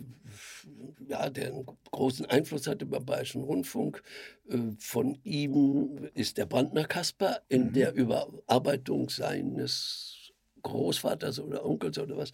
[1.07, 4.01] ja, der einen großen Einfluss hatte beim Bayerischen Rundfunk.
[4.49, 7.73] Äh, von ihm ist der Brandner Kasper in mhm.
[7.73, 10.31] der Überarbeitung seines
[10.63, 12.31] Großvaters oder Onkels oder was.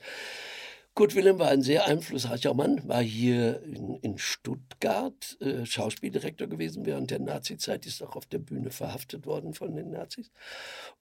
[1.01, 6.85] Kurt Wilhelm war ein sehr einflussreicher Mann, war hier in, in Stuttgart äh, Schauspieldirektor gewesen
[6.85, 10.29] während der Nazizeit, ist auch auf der Bühne verhaftet worden von den Nazis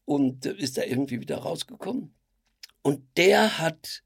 [0.07, 2.15] und äh, ist da irgendwie wieder rausgekommen.
[2.81, 4.03] Und der hat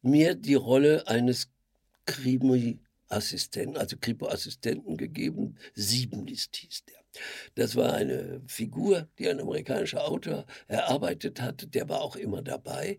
[0.00, 1.50] mir die Rolle eines
[2.06, 5.58] Krimi-Assistenten, also Kripo-Assistenten gegeben.
[5.74, 7.03] Siebenlist hieß der.
[7.54, 11.66] Das war eine Figur, die ein amerikanischer Autor erarbeitet hatte.
[11.66, 12.98] Der war auch immer dabei.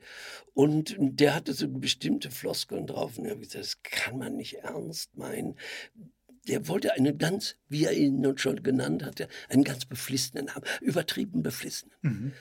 [0.54, 3.18] Und der hatte so bestimmte Floskeln drauf.
[3.18, 5.56] Und er hat gesagt, das kann man nicht ernst meinen
[6.48, 10.66] der wollte einen ganz, wie er ihn nun schon genannt hatte, einen ganz beflissenen haben,
[10.82, 11.96] übertrieben beflissenen.
[12.02, 12.34] Mhm.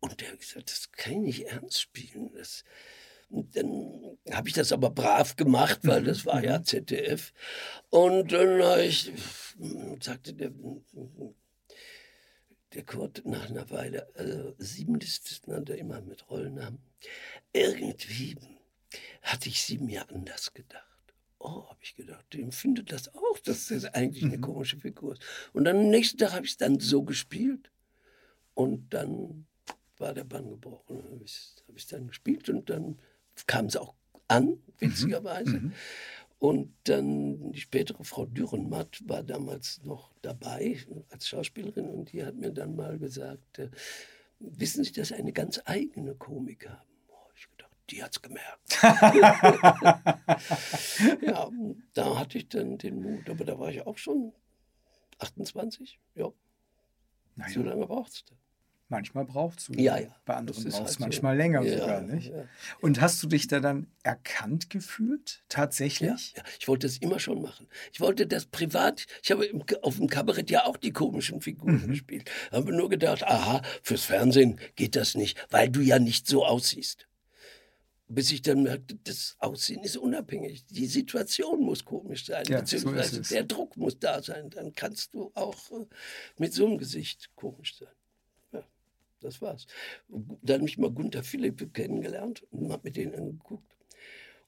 [0.00, 2.30] Und der hat gesagt, das kann ich nicht ernst spielen.
[2.34, 2.64] Das,
[3.30, 6.64] dann habe ich das aber brav gemacht, weil das war ja mhm.
[6.64, 7.32] ZDF.
[7.90, 9.12] Und dann habe ich,
[10.00, 10.52] sagte der,
[12.74, 16.80] der Kurt nach einer Weile, also Siebenlist nannte er immer mit Rollnamen.
[17.52, 18.36] Irgendwie
[19.22, 20.84] hatte ich sie mir anders gedacht.
[21.38, 24.42] Oh, habe ich gedacht, der empfindet das auch, dass das eigentlich eine mhm.
[24.42, 25.22] komische Figur ist.
[25.52, 27.70] Und dann am nächsten Tag habe ich es dann so gespielt.
[28.54, 29.46] Und dann
[29.98, 30.98] war der Bann gebrochen.
[30.98, 32.98] Dann habe ich es dann gespielt und dann
[33.46, 33.94] kam es auch
[34.28, 35.60] an, witzigerweise.
[35.60, 35.72] Mhm.
[36.38, 40.78] Und dann die spätere Frau Dürrenmatt war damals noch dabei
[41.10, 43.70] als Schauspielerin und die hat mir dann mal gesagt, äh,
[44.38, 46.86] wissen Sie, dass Sie eine ganz eigene Komik haben?
[47.08, 48.80] Oh, ich gedacht, die hat es gemerkt.
[51.22, 51.50] ja,
[51.94, 54.32] da hatte ich dann den Mut, aber da war ich auch schon
[55.18, 56.32] 28, ja.
[57.34, 57.52] Naja.
[57.52, 58.38] So lange braucht es dann.
[58.90, 59.74] Manchmal brauchst du.
[59.74, 60.08] Ja, ja.
[60.24, 61.38] Bei anderen brauchst halt manchmal so.
[61.38, 62.30] länger ja, sogar, nicht?
[62.30, 62.44] Ja.
[62.80, 66.32] Und hast du dich da dann erkannt gefühlt, tatsächlich?
[66.34, 67.66] Ja, ich wollte das immer schon machen.
[67.92, 71.82] Ich wollte das privat, ich habe im, auf dem Kabarett ja auch die komischen Figuren
[71.82, 71.88] mhm.
[71.88, 72.30] gespielt.
[72.50, 77.06] Habe nur gedacht, aha, fürs Fernsehen geht das nicht, weil du ja nicht so aussiehst.
[78.10, 80.64] Bis ich dann merkte, das Aussehen ist unabhängig.
[80.64, 84.48] Die Situation muss komisch sein, beziehungsweise so der Druck muss da sein.
[84.48, 85.84] Dann kannst du auch äh,
[86.38, 87.88] mit so einem Gesicht komisch sein.
[89.20, 89.66] Das war's.
[90.08, 93.76] Dann habe ich mal Gunther Philipp kennengelernt und habe mit denen angeguckt.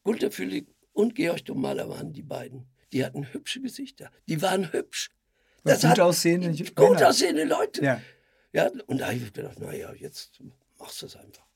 [0.03, 2.67] Gunther Philipp und Georg Domala waren die beiden.
[2.93, 4.11] Die hatten hübsche Gesichter.
[4.29, 5.11] Die waren hübsch.
[5.65, 7.85] Das gut aussehende, gut aussehende Leute.
[7.85, 8.01] Ja.
[8.53, 8.71] ja.
[8.87, 10.41] Und da habe ich gedacht, naja, jetzt
[10.79, 11.51] machst du es einfach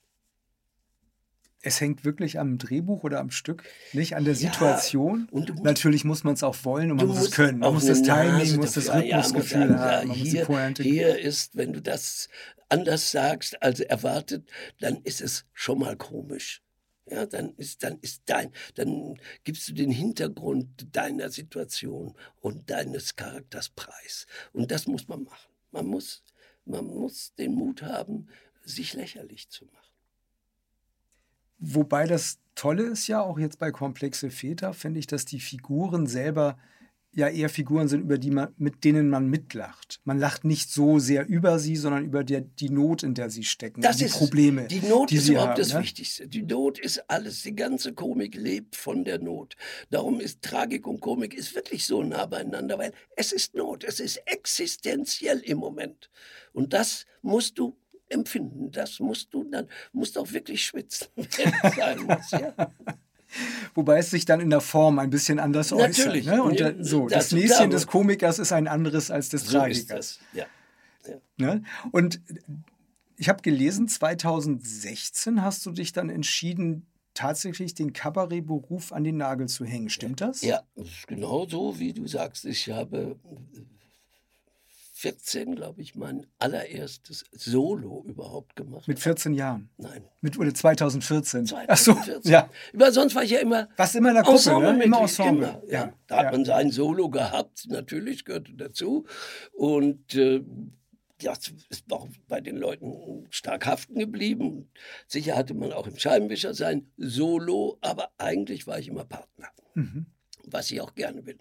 [1.64, 5.28] es hängt wirklich am Drehbuch oder am Stück, nicht an der Situation.
[5.32, 7.60] Ja, musst, Natürlich muss man es auch wollen und man muss es können.
[7.60, 10.10] Man muss das Timing, muss das Rhythmusgefühl ja, haben.
[10.12, 10.46] Hier,
[10.78, 12.28] hier ist, wenn du das
[12.68, 14.50] anders sagst als erwartet,
[14.80, 16.62] dann ist es schon mal komisch.
[17.06, 23.14] Ja, dann ist, dann ist dein, dann gibst du den Hintergrund deiner Situation und deines
[23.16, 24.26] Charakters preis.
[24.52, 25.52] Und das muss man machen.
[25.70, 26.22] Man muss,
[26.64, 28.28] man muss den Mut haben,
[28.64, 29.84] sich lächerlich zu machen.
[31.58, 36.06] Wobei das Tolle ist ja auch jetzt bei Komplexe Väter, finde ich, dass die Figuren
[36.06, 36.58] selber
[37.14, 40.00] ja eher Figuren sind, über die man, mit denen man mitlacht.
[40.04, 43.44] Man lacht nicht so sehr über sie, sondern über der, die Not, in der sie
[43.44, 43.80] stecken.
[43.80, 44.66] Das die ist, Probleme.
[44.66, 45.80] Die Not die ist überhaupt haben, das ne?
[45.80, 46.28] Wichtigste.
[46.28, 47.42] Die Not ist alles.
[47.42, 49.56] Die ganze Komik lebt von der Not.
[49.90, 53.84] Darum ist Tragik und Komik ist wirklich so nah beieinander, weil es ist Not.
[53.84, 56.10] Es ist existenziell im Moment.
[56.52, 57.76] Und das musst du
[58.08, 58.70] empfinden.
[58.70, 61.08] Das musst du dann, musst auch wirklich schwitzen,
[61.76, 62.54] sein muss, ja.
[63.74, 66.28] Wobei es sich dann in der Form ein bisschen anders Natürlich.
[66.28, 66.36] äußert.
[66.36, 66.42] Ne?
[66.42, 70.20] Und ja, so, das, das Näschen des Komikers ist ein anderes als des so Tragikers.
[70.32, 70.46] Ja.
[71.06, 71.16] ja.
[71.36, 71.62] Ne?
[71.90, 72.20] Und
[73.16, 79.48] ich habe gelesen, 2016 hast du dich dann entschieden, tatsächlich den Kabarettberuf an den Nagel
[79.48, 79.88] zu hängen.
[79.88, 80.42] Stimmt das?
[80.42, 80.62] Ja,
[81.06, 82.44] genau so, wie du sagst.
[82.44, 83.16] Ich habe
[85.04, 88.88] 14, glaube ich, mein allererstes Solo überhaupt gemacht.
[88.88, 89.68] Mit 14 Jahren?
[89.76, 90.02] Nein.
[90.22, 91.44] Mit oder 2014?
[91.44, 91.68] 2014.
[91.68, 92.48] Ach so, ja.
[92.72, 93.68] Über sonst war ich ja immer.
[93.76, 94.84] Was immer in der Gruppe, Ensemble ne?
[94.84, 95.60] Immer Ensemble.
[95.62, 95.92] Immer, ja.
[96.06, 99.04] Da hat man sein Solo gehabt, natürlich gehörte dazu.
[99.52, 100.42] Und äh,
[101.18, 104.70] das ist auch bei den Leuten stark haften geblieben.
[105.06, 109.48] Sicher hatte man auch im Scheibenwischer sein Solo, aber eigentlich war ich immer Partner.
[109.74, 110.06] Mhm.
[110.46, 111.38] Was ich auch gerne bin.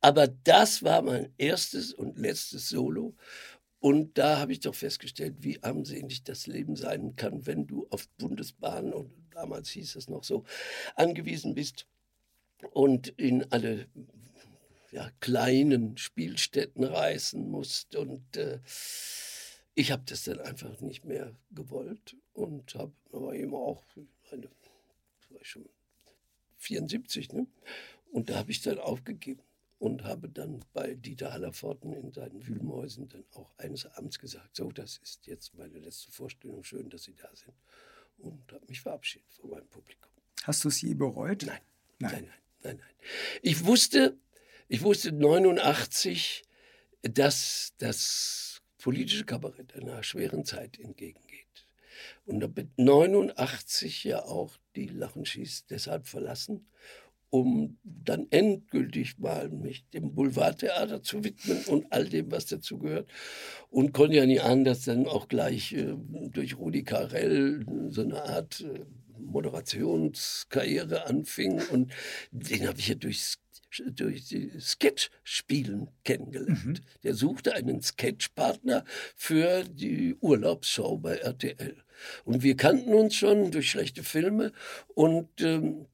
[0.00, 3.14] Aber das war mein erstes und letztes Solo.
[3.80, 8.08] Und da habe ich doch festgestellt, wie armselig das Leben sein kann, wenn du auf
[8.18, 10.44] Bundesbahn, und damals hieß es noch so,
[10.94, 11.86] angewiesen bist
[12.72, 13.86] und in alle
[14.92, 17.96] ja, kleinen Spielstätten reisen musst.
[17.96, 18.60] Und äh,
[19.74, 23.84] ich habe das dann einfach nicht mehr gewollt und habe aber eben auch,
[24.32, 24.48] eine,
[25.30, 25.68] war ich schon
[26.58, 27.46] 74, ne?
[28.10, 29.42] Und da habe ich dann aufgegeben
[29.78, 34.70] und habe dann bei Dieter Hallerforten in seinen Wühlmäusen dann auch eines Abends gesagt, so,
[34.72, 37.54] das ist jetzt meine letzte Vorstellung, schön, dass Sie da sind.
[38.18, 40.10] Und habe mich verabschiedet von meinem Publikum.
[40.44, 41.44] Hast du es je bereut?
[41.46, 41.60] Nein,
[41.98, 42.28] nein, nein,
[42.62, 42.94] nein, nein.
[43.42, 44.16] Ich wusste,
[44.68, 46.44] ich wusste 89,
[47.02, 51.46] dass das politische Kabarett einer schweren Zeit entgegengeht.
[52.24, 56.66] Und habe 89 ja auch die Lachenschieß deshalb verlassen,
[57.40, 63.08] um dann endgültig mal mich dem Boulevardtheater zu widmen und all dem, was dazu gehört.
[63.70, 65.94] Und konnte ja nicht anders, dann auch gleich äh,
[66.30, 68.84] durch Rudi Carell so eine Art äh,
[69.18, 71.60] Moderationskarriere anfing.
[71.70, 71.92] Und
[72.30, 73.38] den habe ich ja durchs
[73.92, 76.64] durch Sketch-Spielen kennengelernt.
[76.64, 76.74] Mhm.
[77.02, 81.76] Der suchte einen Sketchpartner für die Urlaubsshow bei RTL.
[82.24, 84.52] Und wir kannten uns schon durch schlechte Filme
[84.94, 85.86] und ähm,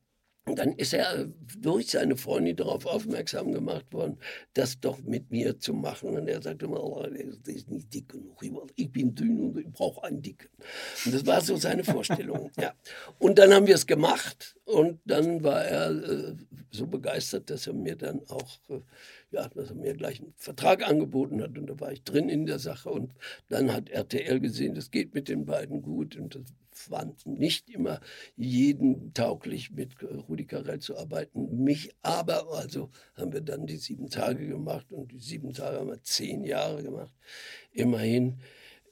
[0.45, 4.19] und dann ist er durch seine Freundin darauf aufmerksam gemacht worden,
[4.55, 6.17] das doch mit mir zu machen.
[6.17, 8.43] Und er sagte immer, oh, der ist nicht dick genug.
[8.75, 10.49] Ich bin dünn und ich brauche einen dicken.
[11.07, 12.51] Und das war so seine Vorstellung.
[12.61, 12.73] ja.
[13.21, 14.57] Und dann haben wir es gemacht.
[14.65, 16.35] Und dann war er äh,
[16.73, 18.81] so begeistert, dass er mir dann auch, äh,
[19.31, 21.57] ja, dass er mir gleich einen Vertrag angeboten hat.
[21.57, 22.91] Und da war ich drin in der Sache.
[22.91, 23.13] Und
[23.49, 26.17] dann hat RTL gesehen, das geht mit den beiden gut.
[26.17, 26.43] Und das
[26.75, 28.01] fand nicht immer
[28.37, 31.63] jeden tauglich mit Rudi Carell zu arbeiten.
[31.63, 35.89] Mich aber, also haben wir dann die sieben Tage gemacht und die sieben Tage haben
[35.89, 37.13] wir zehn Jahre gemacht.
[37.73, 38.41] Immerhin.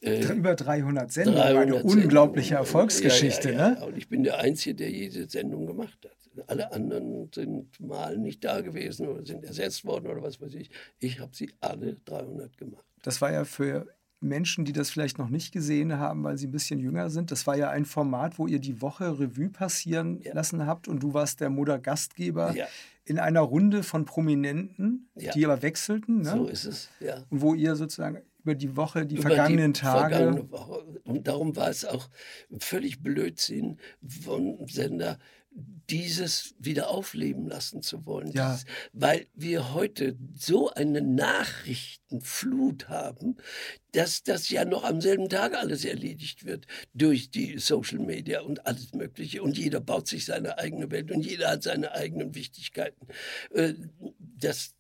[0.03, 2.67] Äh, Über 300 Sendungen, 300 eine unglaubliche Sendungen.
[2.67, 3.53] Erfolgsgeschichte.
[3.53, 3.87] Ja, ja, ja, ne?
[3.87, 6.17] Und ich bin der Einzige, der jede Sendung gemacht hat.
[6.47, 10.71] Alle anderen sind mal nicht da gewesen oder sind ersetzt worden oder was weiß ich.
[10.99, 12.85] Ich habe sie alle 300 gemacht.
[13.03, 13.87] Das war ja für
[14.21, 17.31] Menschen, die das vielleicht noch nicht gesehen haben, weil sie ein bisschen jünger sind.
[17.31, 20.35] Das war ja ein Format, wo ihr die Woche Revue passieren ja.
[20.35, 22.67] lassen habt und du warst der Mutter-Gastgeber ja.
[23.05, 25.33] in einer Runde von Prominenten, ja.
[25.33, 26.21] die aber wechselten.
[26.21, 26.31] Ne?
[26.31, 27.25] So ist es, ja.
[27.31, 30.15] Und wo ihr sozusagen über die Woche, die über vergangenen die Tage.
[30.15, 30.85] Vergangene Woche.
[31.05, 32.09] Und darum war es auch
[32.59, 35.19] völlig Blödsinn von Sender,
[35.91, 38.31] dieses wieder aufleben lassen zu wollen.
[38.31, 38.53] Ja.
[38.53, 43.37] Dieses, weil wir heute so eine Nachrichtenflut haben,
[43.93, 48.67] dass das ja noch am selben Tag alles erledigt wird durch die Social Media und
[48.67, 49.43] alles Mögliche.
[49.43, 53.09] Und jeder baut sich seine eigene Welt und jeder hat seine eigenen Wichtigkeiten.
[53.53, 53.75] Äh,
[54.19, 54.75] das,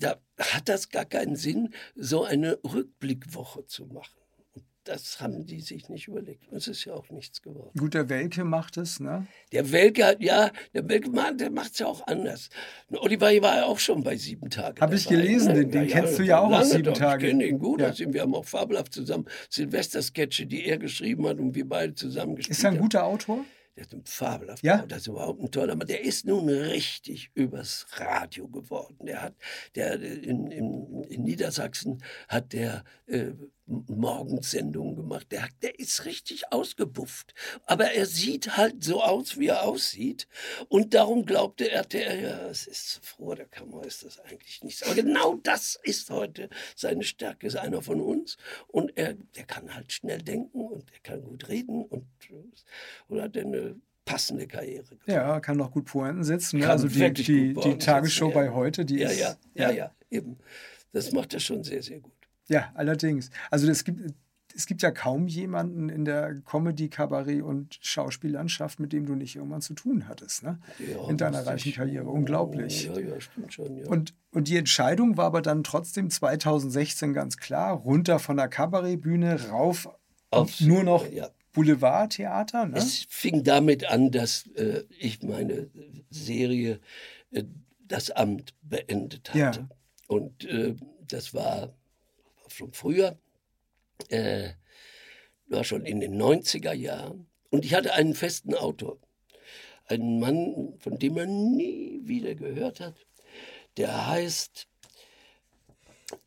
[0.00, 4.20] da hat das gar keinen Sinn, so eine Rückblickwoche zu machen
[4.84, 6.48] das haben die sich nicht überlegt.
[6.48, 7.70] Und es ist ja auch nichts geworden.
[7.78, 9.26] Gut, der Welke macht es, ne?
[9.52, 12.48] Der Welke hat, ja, der Welke der macht es ja auch anders.
[12.90, 14.80] Oliver war ja auch schon bei Sieben Tagen.
[14.80, 17.24] Habe ich gelesen, den, den ja, kennst du ja auch aus Sieben Tagen.
[17.24, 17.80] Ich kenne ihn gut.
[17.80, 17.88] Ja.
[17.88, 22.34] Also wir haben auch fabelhaft zusammen Silvester-Sketche, die er geschrieben hat und wir beide zusammen
[22.36, 23.44] gespielt Ist er ein guter Autor?
[23.76, 24.86] Der ist ein fabelhafter ja?
[24.86, 25.86] Das ist überhaupt ein toller Mann.
[25.86, 29.06] Der ist nun richtig übers Radio geworden.
[29.06, 29.34] Der hat,
[29.74, 33.32] der in, in, in Niedersachsen hat der äh,
[33.70, 35.26] Morgensendungen gemacht.
[35.30, 37.34] Der, der ist richtig ausgebufft.
[37.66, 40.26] Aber er sieht halt so aus, wie er aussieht.
[40.68, 44.82] Und darum glaubte RTL, ja, es ist vor der Kamera ist das eigentlich nichts.
[44.82, 48.36] Aber genau das ist heute seine Stärke, ist einer von uns.
[48.66, 52.06] Und er, der kann halt schnell denken und er kann gut reden und,
[53.08, 54.84] und hat eine passende Karriere.
[54.84, 55.08] Gemacht.
[55.08, 56.60] Ja, kann auch gut Pointen setzen.
[56.60, 56.68] Ne?
[56.68, 59.20] Also die, die, die Tagesshow setzen, bei heute, die ja, ist.
[59.20, 60.38] Ja, ja, ja, ja, eben.
[60.92, 62.19] Das macht er schon sehr, sehr gut.
[62.50, 63.30] Ja, allerdings.
[63.50, 64.12] Also es gibt,
[64.54, 69.36] es gibt ja kaum jemanden in der Comedy, Kabarett und Schauspiellandschaft, mit dem du nicht
[69.36, 70.58] irgendwann zu tun hattest, ne?
[70.78, 72.08] Ja, in deiner reichen Karriere.
[72.08, 72.86] Unglaublich.
[72.86, 73.86] Ja, ja, stimmt schon, ja.
[73.86, 79.48] Und, und die Entscheidung war aber dann trotzdem 2016 ganz klar, runter von der Kabarettbühne,
[79.48, 79.88] rauf
[80.30, 81.28] auf nur noch ja.
[81.52, 82.66] Boulevardtheater.
[82.66, 82.78] Ne?
[82.78, 85.68] Es fing damit an, dass äh, ich meine
[86.10, 86.80] Serie
[87.30, 87.44] äh,
[87.86, 89.38] Das Amt beendet hatte.
[89.38, 89.68] Ja.
[90.06, 90.74] Und äh,
[91.06, 91.72] das war
[92.60, 93.18] schon früher,
[94.08, 94.50] äh,
[95.48, 97.26] war schon in den 90er Jahren.
[97.50, 98.98] Und ich hatte einen festen Autor,
[99.86, 102.94] einen Mann, von dem man nie wieder gehört hat.
[103.76, 104.68] Der heißt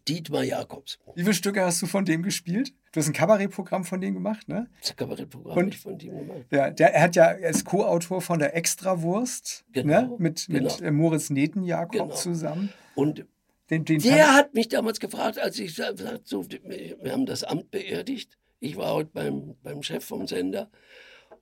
[0.07, 0.99] Dietmar Jakobs.
[1.15, 2.73] Wie viele Stücke hast du von dem gespielt?
[2.91, 4.69] Du hast ein Kabarettprogramm von dem gemacht, ne?
[4.81, 6.45] Das Kabarettprogramm Und, von dem gemacht.
[6.51, 9.83] Ja, der, er hat ja ist Co-Autor von der Extrawurst, ne?
[9.83, 10.15] genau, ne?
[10.19, 10.63] Mit, genau.
[10.63, 12.15] mit äh, Moritz Netenjakob genau.
[12.15, 12.69] zusammen.
[12.95, 13.25] Und
[13.73, 17.71] den, den der hat mich damals gefragt, als ich sagte, so, wir haben das Amt
[17.71, 18.37] beerdigt.
[18.59, 20.69] Ich war heute beim, beim Chef vom Sender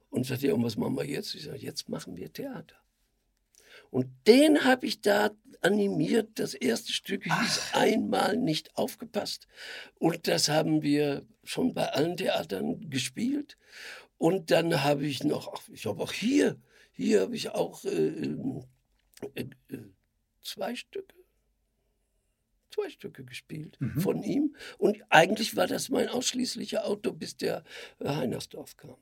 [0.10, 1.36] und sagte, ja, und was machen wir jetzt?
[1.36, 2.76] Ich sage, jetzt machen wir Theater.
[3.90, 6.30] Und den habe ich da animiert.
[6.36, 7.74] Das erste Stück hieß Ach.
[7.74, 9.48] einmal nicht aufgepasst.
[10.00, 13.58] Und das haben wir schon bei allen Theatern gespielt.
[14.18, 16.60] Und dann habe ich noch, ich habe auch hier,
[16.94, 19.78] hier habe ich auch äh, äh, äh,
[20.42, 21.21] zwei Stücke
[22.72, 24.00] zwei Stücke gespielt mhm.
[24.00, 24.56] von ihm.
[24.78, 27.64] Und eigentlich war das mein ausschließlicher Auto, bis der
[28.04, 28.98] Heinersdorf kam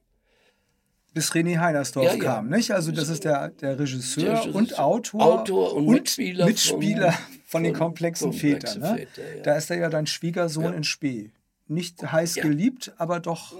[1.14, 2.58] bis René Heinersdorf ja, kam, ja.
[2.58, 2.72] nicht?
[2.72, 7.12] Also das ist der, der, Regisseur, der Regisseur und Autor, Autor und, und Mitspieler, Mitspieler
[7.12, 8.80] von, von, den komplexen Vätern.
[8.80, 8.96] Ne?
[8.98, 9.44] Väter, ja.
[9.44, 11.32] Da ist er ja dein Schwiegersohn in Spee.
[11.68, 13.54] Nicht heiß geliebt, aber doch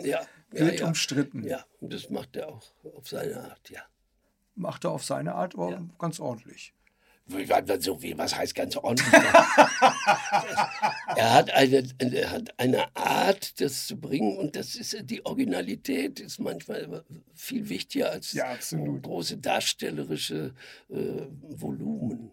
[0.52, 1.44] wild umstritten.
[1.44, 2.64] Ja, und das macht er auch
[2.96, 3.82] auf seine Art, ja.
[4.56, 6.74] Macht er auf seine Art aber ganz ordentlich.
[7.80, 9.14] So wie, was heißt ganz ordentlich?
[11.16, 16.20] er, hat eine, er hat eine Art, das zu bringen und das ist die Originalität
[16.20, 18.58] ist manchmal viel wichtiger als ja,
[19.02, 20.54] große darstellerische
[20.90, 20.96] äh,
[21.42, 22.32] Volumen.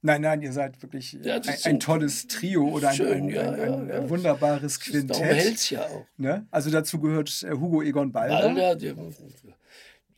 [0.00, 3.90] Nein, nein, ihr seid wirklich ja, ein, ein, tolles Trio oder schön, ein, ja, ein,
[3.90, 5.54] ein wunderbares Quintett.
[5.54, 6.06] Das ja auch.
[6.16, 6.46] Ne?
[6.52, 8.42] Also dazu gehört äh, Hugo Egon Balder.
[8.42, 8.94] Balder der,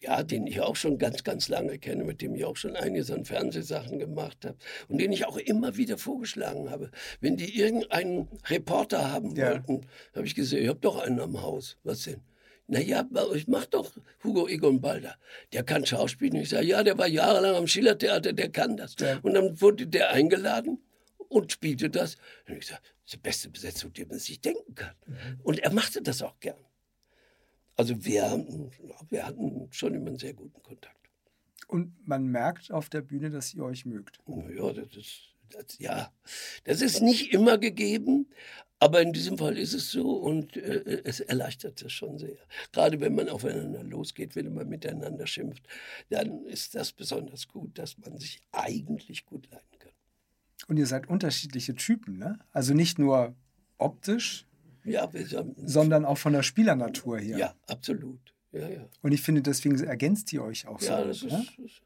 [0.01, 3.13] ja, den ich auch schon ganz, ganz lange kenne, mit dem ich auch schon einige
[3.13, 4.57] an Fernsehsachen gemacht habe
[4.89, 6.91] und den ich auch immer wieder vorgeschlagen habe.
[7.21, 9.51] Wenn die irgendeinen Reporter haben ja.
[9.51, 11.77] wollten, habe ich gesehen, ich habe doch einen am Haus.
[11.85, 12.23] Was denn?
[12.67, 15.17] Naja, ich mach doch Hugo Egon Balder.
[15.53, 16.37] Der kann Schauspielen.
[16.37, 18.95] Ich sage, ja, der war jahrelang am Schillertheater, der kann das.
[19.01, 19.19] Ja.
[19.23, 20.79] Und dann wurde der eingeladen
[21.29, 22.17] und spielte das.
[22.49, 24.95] Und ich sage, das ist die beste Besetzung, die man sich denken kann.
[25.07, 25.41] Mhm.
[25.43, 26.57] Und er machte das auch gern.
[27.81, 28.47] Also wir,
[29.09, 31.09] wir hatten schon immer einen sehr guten Kontakt.
[31.67, 34.19] Und man merkt auf der Bühne, dass ihr euch mögt.
[34.55, 36.13] Ja, das ist, das, ja,
[36.65, 38.29] das ist nicht immer gegeben,
[38.81, 42.37] aber in diesem Fall ist es so und äh, es erleichtert es schon sehr.
[42.71, 45.67] Gerade wenn man aufeinander losgeht, wenn man miteinander schimpft,
[46.11, 49.93] dann ist das besonders gut, dass man sich eigentlich gut leiden kann.
[50.69, 52.39] Und ihr seid unterschiedliche Typen, ne?
[52.53, 53.35] Also nicht nur
[53.79, 54.47] optisch,
[54.85, 55.11] ja,
[55.65, 57.39] sondern auch von der Spielernatur her.
[57.39, 58.21] Ja, absolut.
[58.53, 58.89] Ja, ja.
[59.03, 61.05] Und ich finde, deswegen ergänzt ihr euch auch ja, so.
[61.07, 61.47] Das ne?
[61.65, 61.83] ist,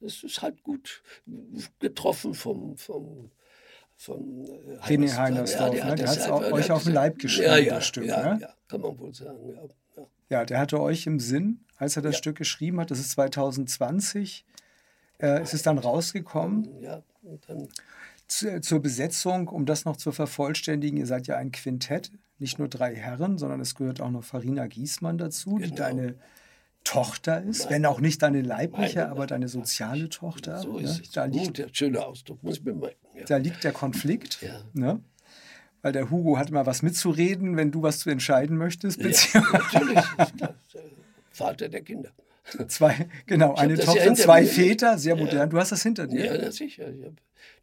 [0.00, 1.02] das ist halt gut
[1.78, 3.30] getroffen vom, vom
[4.02, 5.74] von äh, René Heinersdorf.
[5.74, 5.94] Ja, der, ne?
[5.94, 8.04] der hat es euch auf den Leib geschrieben, ja, ja, das Stück.
[8.04, 8.40] Ja, ne?
[8.40, 9.38] ja, kann man wohl sagen.
[9.48, 10.44] Ja, ja.
[10.44, 12.90] der hatte euch im Sinn, als er das Stück geschrieben hat.
[12.90, 14.44] Das ist 2020.
[15.18, 16.80] Äh, es ist dann rausgekommen.
[16.80, 17.68] Ja, und dann
[18.32, 22.94] zur Besetzung, um das noch zu vervollständigen, ihr seid ja ein Quintett, nicht nur drei
[22.94, 25.66] Herren, sondern es gehört auch noch Farina Giesmann dazu, genau.
[25.66, 26.14] die deine
[26.84, 30.58] Tochter ist, wenn auch nicht deine leibliche, Meine, aber deine soziale Tochter.
[30.58, 31.02] So ist ne?
[31.02, 31.10] es.
[31.12, 32.96] Da liegt, Gut, schöner Ausdruck, muss ich bemerken.
[33.16, 33.24] Ja.
[33.24, 34.42] Da liegt der Konflikt.
[34.42, 34.62] Ja.
[34.72, 35.00] Ne?
[35.82, 39.00] Weil der Hugo hat immer was mitzureden, wenn du was zu entscheiden möchtest.
[39.00, 40.04] Ja, natürlich.
[41.30, 42.10] Vater der Kinder.
[42.68, 45.48] Zwei, genau, eine Tochter, ja zwei Väter, sehr modern.
[45.50, 46.24] Du hast das hinter dir.
[46.24, 46.90] Ja, sicher.
[46.90, 47.16] Ich habe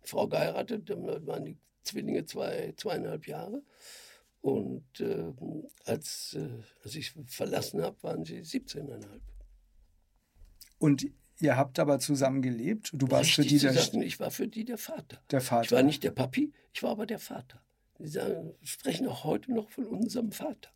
[0.04, 3.62] Frau geheiratet, dann waren die Zwillinge zwei, zweieinhalb Jahre.
[4.42, 5.34] Und äh,
[5.86, 6.48] als, äh,
[6.84, 9.06] als ich verlassen habe, waren sie 17,5.
[10.78, 11.08] Und
[11.42, 12.92] ihr habt aber zusammen gelebt?
[12.94, 15.22] Du warst für die der sagen, Ich war für die der Vater.
[15.30, 15.64] Der Vater.
[15.66, 17.62] Ich war nicht der Papi, ich war aber der Vater.
[17.98, 20.70] Sie sagen, sprechen auch heute noch von unserem Vater.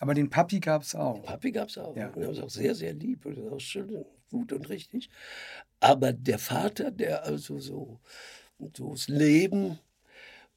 [0.00, 1.14] Aber den Papi gab es auch.
[1.14, 1.96] Den Papi gab es auch.
[1.96, 2.08] Ja.
[2.08, 5.10] Und er war auch sehr, sehr lieb und auch schön, gut und richtig.
[5.80, 7.98] Aber der Vater, der also so,
[8.74, 9.78] so das Leben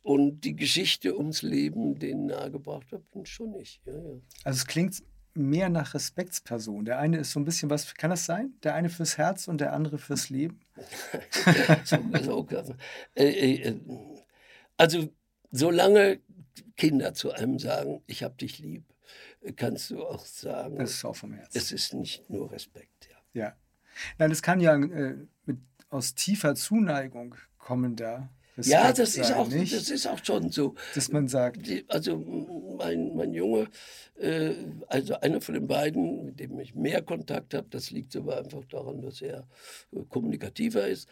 [0.04, 3.82] und die Geschichte ums Leben denen nahegebracht hat, bin schon ich.
[3.86, 4.19] Ja, ja.
[4.43, 6.86] Also es klingt mehr nach Respektsperson.
[6.86, 8.54] Der eine ist so ein bisschen was, kann das sein?
[8.63, 10.60] Der eine fürs Herz und der andere fürs Leben?
[11.84, 12.47] so, so,
[13.15, 13.80] äh, äh,
[14.77, 15.10] also
[15.51, 16.19] solange
[16.75, 18.84] Kinder zu einem sagen, ich habe dich lieb,
[19.55, 20.75] kannst du auch sagen.
[20.77, 21.57] Das ist auch vom Herzen.
[21.57, 23.41] Es ist nicht nur Respekt, ja.
[23.41, 23.55] Ja.
[24.17, 25.15] Nein, es kann ja äh,
[25.45, 25.57] mit,
[25.89, 28.29] aus tiefer Zuneigung kommen da.
[28.57, 29.73] Respekt ja, das sein, ist, auch, nicht?
[29.73, 30.75] das ist auch schon so.
[30.93, 31.65] Dass man sagt.
[31.67, 32.17] Die, also
[32.77, 33.69] mein, mein Junge,
[34.19, 34.53] äh,
[34.87, 38.65] also einer von den beiden, mit dem ich mehr Kontakt habe, das liegt aber einfach
[38.65, 39.47] daran, dass er
[39.93, 41.09] äh, kommunikativer ist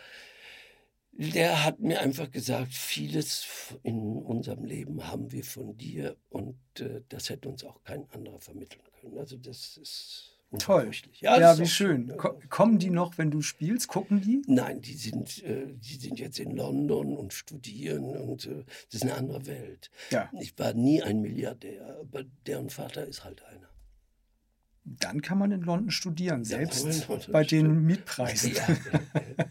[1.22, 3.46] Der hat mir einfach gesagt, vieles
[3.84, 8.40] in unserem Leben haben wir von dir und äh, das hätte uns auch kein anderer
[8.40, 9.18] vermitteln können.
[9.18, 10.90] Also das ist Toll.
[11.20, 12.08] Ja, ja wie schön.
[12.08, 12.50] schön.
[12.50, 13.88] Kommen die noch, wenn du spielst?
[13.88, 14.42] Gucken die?
[14.48, 19.04] Nein, die sind, äh, die sind jetzt in London und studieren und äh, das ist
[19.04, 19.92] eine andere Welt.
[20.10, 20.32] Ja.
[20.40, 23.70] Ich war nie ein Milliardär, aber deren Vater ist halt einer.
[24.86, 28.54] Dann kann man in London studieren, selbst bei den Mietpreisen.
[28.54, 28.68] Ja.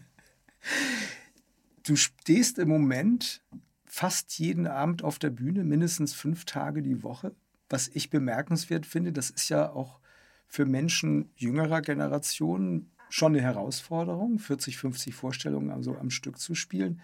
[1.89, 3.41] du stehst im Moment
[3.85, 7.33] fast jeden Abend auf der Bühne, mindestens fünf Tage die Woche.
[7.69, 9.99] Was ich bemerkenswert finde, das ist ja auch
[10.47, 17.01] für Menschen jüngerer Generationen schon eine Herausforderung, 40, 50 Vorstellungen also am Stück zu spielen.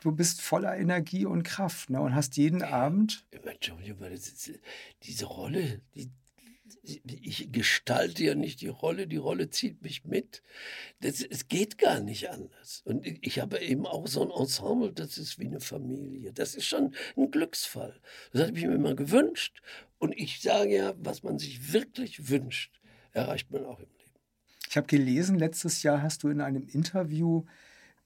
[0.00, 2.00] Du bist voller Energie und Kraft ne?
[2.00, 3.26] und hast jeden Abend.
[5.02, 6.10] Diese Rolle, die,
[6.82, 10.42] ich gestalte ja nicht die Rolle, die Rolle zieht mich mit.
[11.00, 12.82] Das, es geht gar nicht anders.
[12.84, 16.32] Und ich habe eben auch so ein Ensemble, das ist wie eine Familie.
[16.32, 18.00] Das ist schon ein Glücksfall.
[18.32, 19.60] Das habe ich mir immer gewünscht.
[19.98, 22.80] Und ich sage ja, was man sich wirklich wünscht,
[23.12, 24.20] erreicht man auch im Leben.
[24.68, 27.44] Ich habe gelesen, letztes Jahr hast du in einem Interview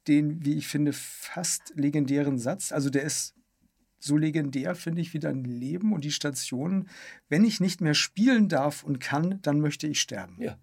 [0.06, 3.34] den, wie ich finde, fast legendären Satz, also der ist
[3.98, 6.88] so legendär, finde ich, wie dein Leben und die Stationen.
[7.28, 10.40] Wenn ich nicht mehr spielen darf und kann, dann möchte ich sterben.
[10.40, 10.58] Ja,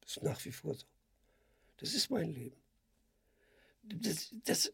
[0.00, 0.86] das ist nach wie vor so.
[1.78, 2.56] Das ist mein Leben.
[3.82, 4.72] Das, das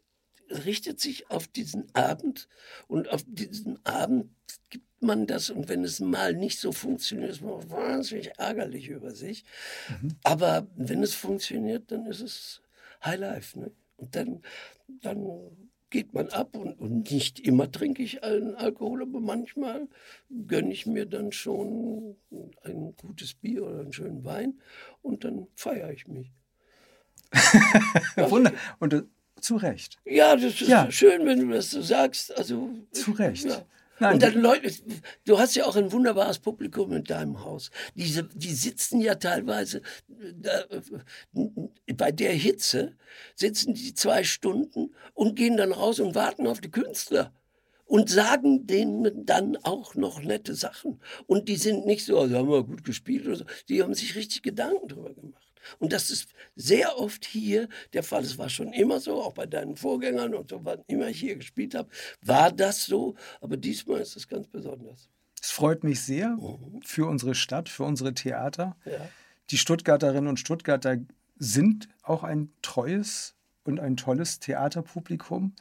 [0.51, 2.49] richtet sich auf diesen Abend
[2.87, 4.31] und auf diesen Abend
[4.71, 9.15] gibt man das und wenn es mal nicht so funktioniert, ist man wahnsinnig ärgerlich über
[9.15, 9.45] sich.
[9.89, 10.17] Mhm.
[10.23, 12.63] Aber wenn es funktioniert, dann ist es
[13.05, 13.59] High Life.
[13.59, 13.71] Ne?
[13.97, 14.43] Und dann,
[14.89, 19.89] dann geht man ab und, und nicht immer trinke ich einen Alkohol, aber manchmal
[20.47, 22.17] gönne ich mir dann schon
[22.63, 24.61] ein gutes Bier oder einen schönen Wein
[25.03, 26.33] und dann feiere ich mich.
[28.17, 28.53] Wunder.
[28.79, 29.03] Und äh,
[29.41, 29.99] zu Recht.
[30.05, 30.91] Ja, das ist ja.
[30.91, 32.37] schön, wenn du das so sagst.
[32.37, 33.45] Also, zu Recht.
[33.45, 33.65] Ja.
[33.99, 34.71] Nein, und dann Leute,
[35.25, 37.71] du hast ja auch ein wunderbares Publikum in deinem Haus.
[37.95, 39.83] Diese, die sitzen ja teilweise
[40.35, 40.65] da,
[41.97, 42.97] bei der Hitze,
[43.35, 47.33] sitzen die zwei Stunden und gehen dann raus und warten auf die Künstler
[47.87, 51.01] und sagen denen dann auch noch nette Sachen.
[51.27, 53.45] Und die sind nicht so, also haben wir gut gespielt oder so.
[53.69, 55.46] Die haben sich richtig Gedanken darüber gemacht.
[55.79, 58.23] Und das ist sehr oft hier der Fall.
[58.23, 61.37] Es war schon immer so, auch bei deinen Vorgängern und so, wann immer ich hier
[61.37, 61.89] gespielt habe,
[62.23, 63.15] war das so.
[63.41, 65.09] Aber diesmal ist es ganz besonders.
[65.41, 66.81] Es freut mich sehr mhm.
[66.83, 68.77] für unsere Stadt, für unsere Theater.
[68.85, 69.09] Ja.
[69.51, 70.99] Die Stuttgarterinnen und Stuttgarter
[71.39, 75.55] sind auch ein treues und ein tolles Theaterpublikum.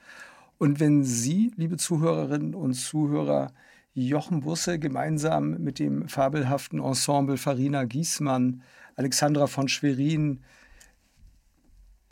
[0.58, 3.54] Und wenn Sie, liebe Zuhörerinnen und Zuhörer,
[3.94, 8.62] Jochen Busse gemeinsam mit dem fabelhaften Ensemble Farina Giesmann
[8.96, 10.44] Alexandra von Schwerin,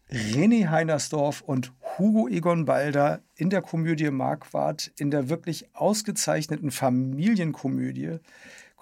[0.09, 8.19] René Heinersdorf und Hugo Egon Balder in der Komödie Marquardt, in der wirklich ausgezeichneten Familienkomödie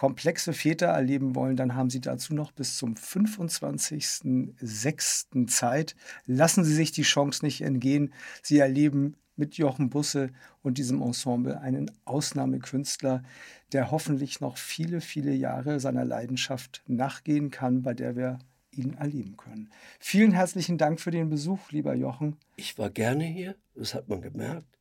[0.01, 5.45] komplexe Väter erleben wollen, dann haben Sie dazu noch bis zum 25.06.
[5.45, 5.95] Zeit.
[6.25, 8.11] Lassen Sie sich die Chance nicht entgehen.
[8.41, 13.23] Sie erleben mit Jochen Busse und diesem Ensemble einen Ausnahmekünstler,
[13.71, 18.39] der hoffentlich noch viele, viele Jahre seiner Leidenschaft nachgehen kann, bei der wir
[18.71, 19.69] ihn erleben können.
[19.99, 22.37] Vielen herzlichen Dank für den Besuch, lieber Jochen.
[22.55, 24.77] Ich war gerne hier, das hat man gemerkt.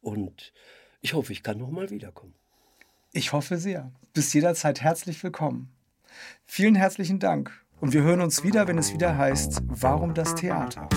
[0.00, 0.52] Und
[1.00, 2.34] ich hoffe, ich kann noch mal wiederkommen.
[3.12, 3.92] Ich hoffe sehr.
[4.12, 5.70] Bis jederzeit herzlich willkommen.
[6.46, 7.52] Vielen herzlichen Dank.
[7.80, 10.88] Und wir hören uns wieder, wenn es wieder heißt, warum das Theater?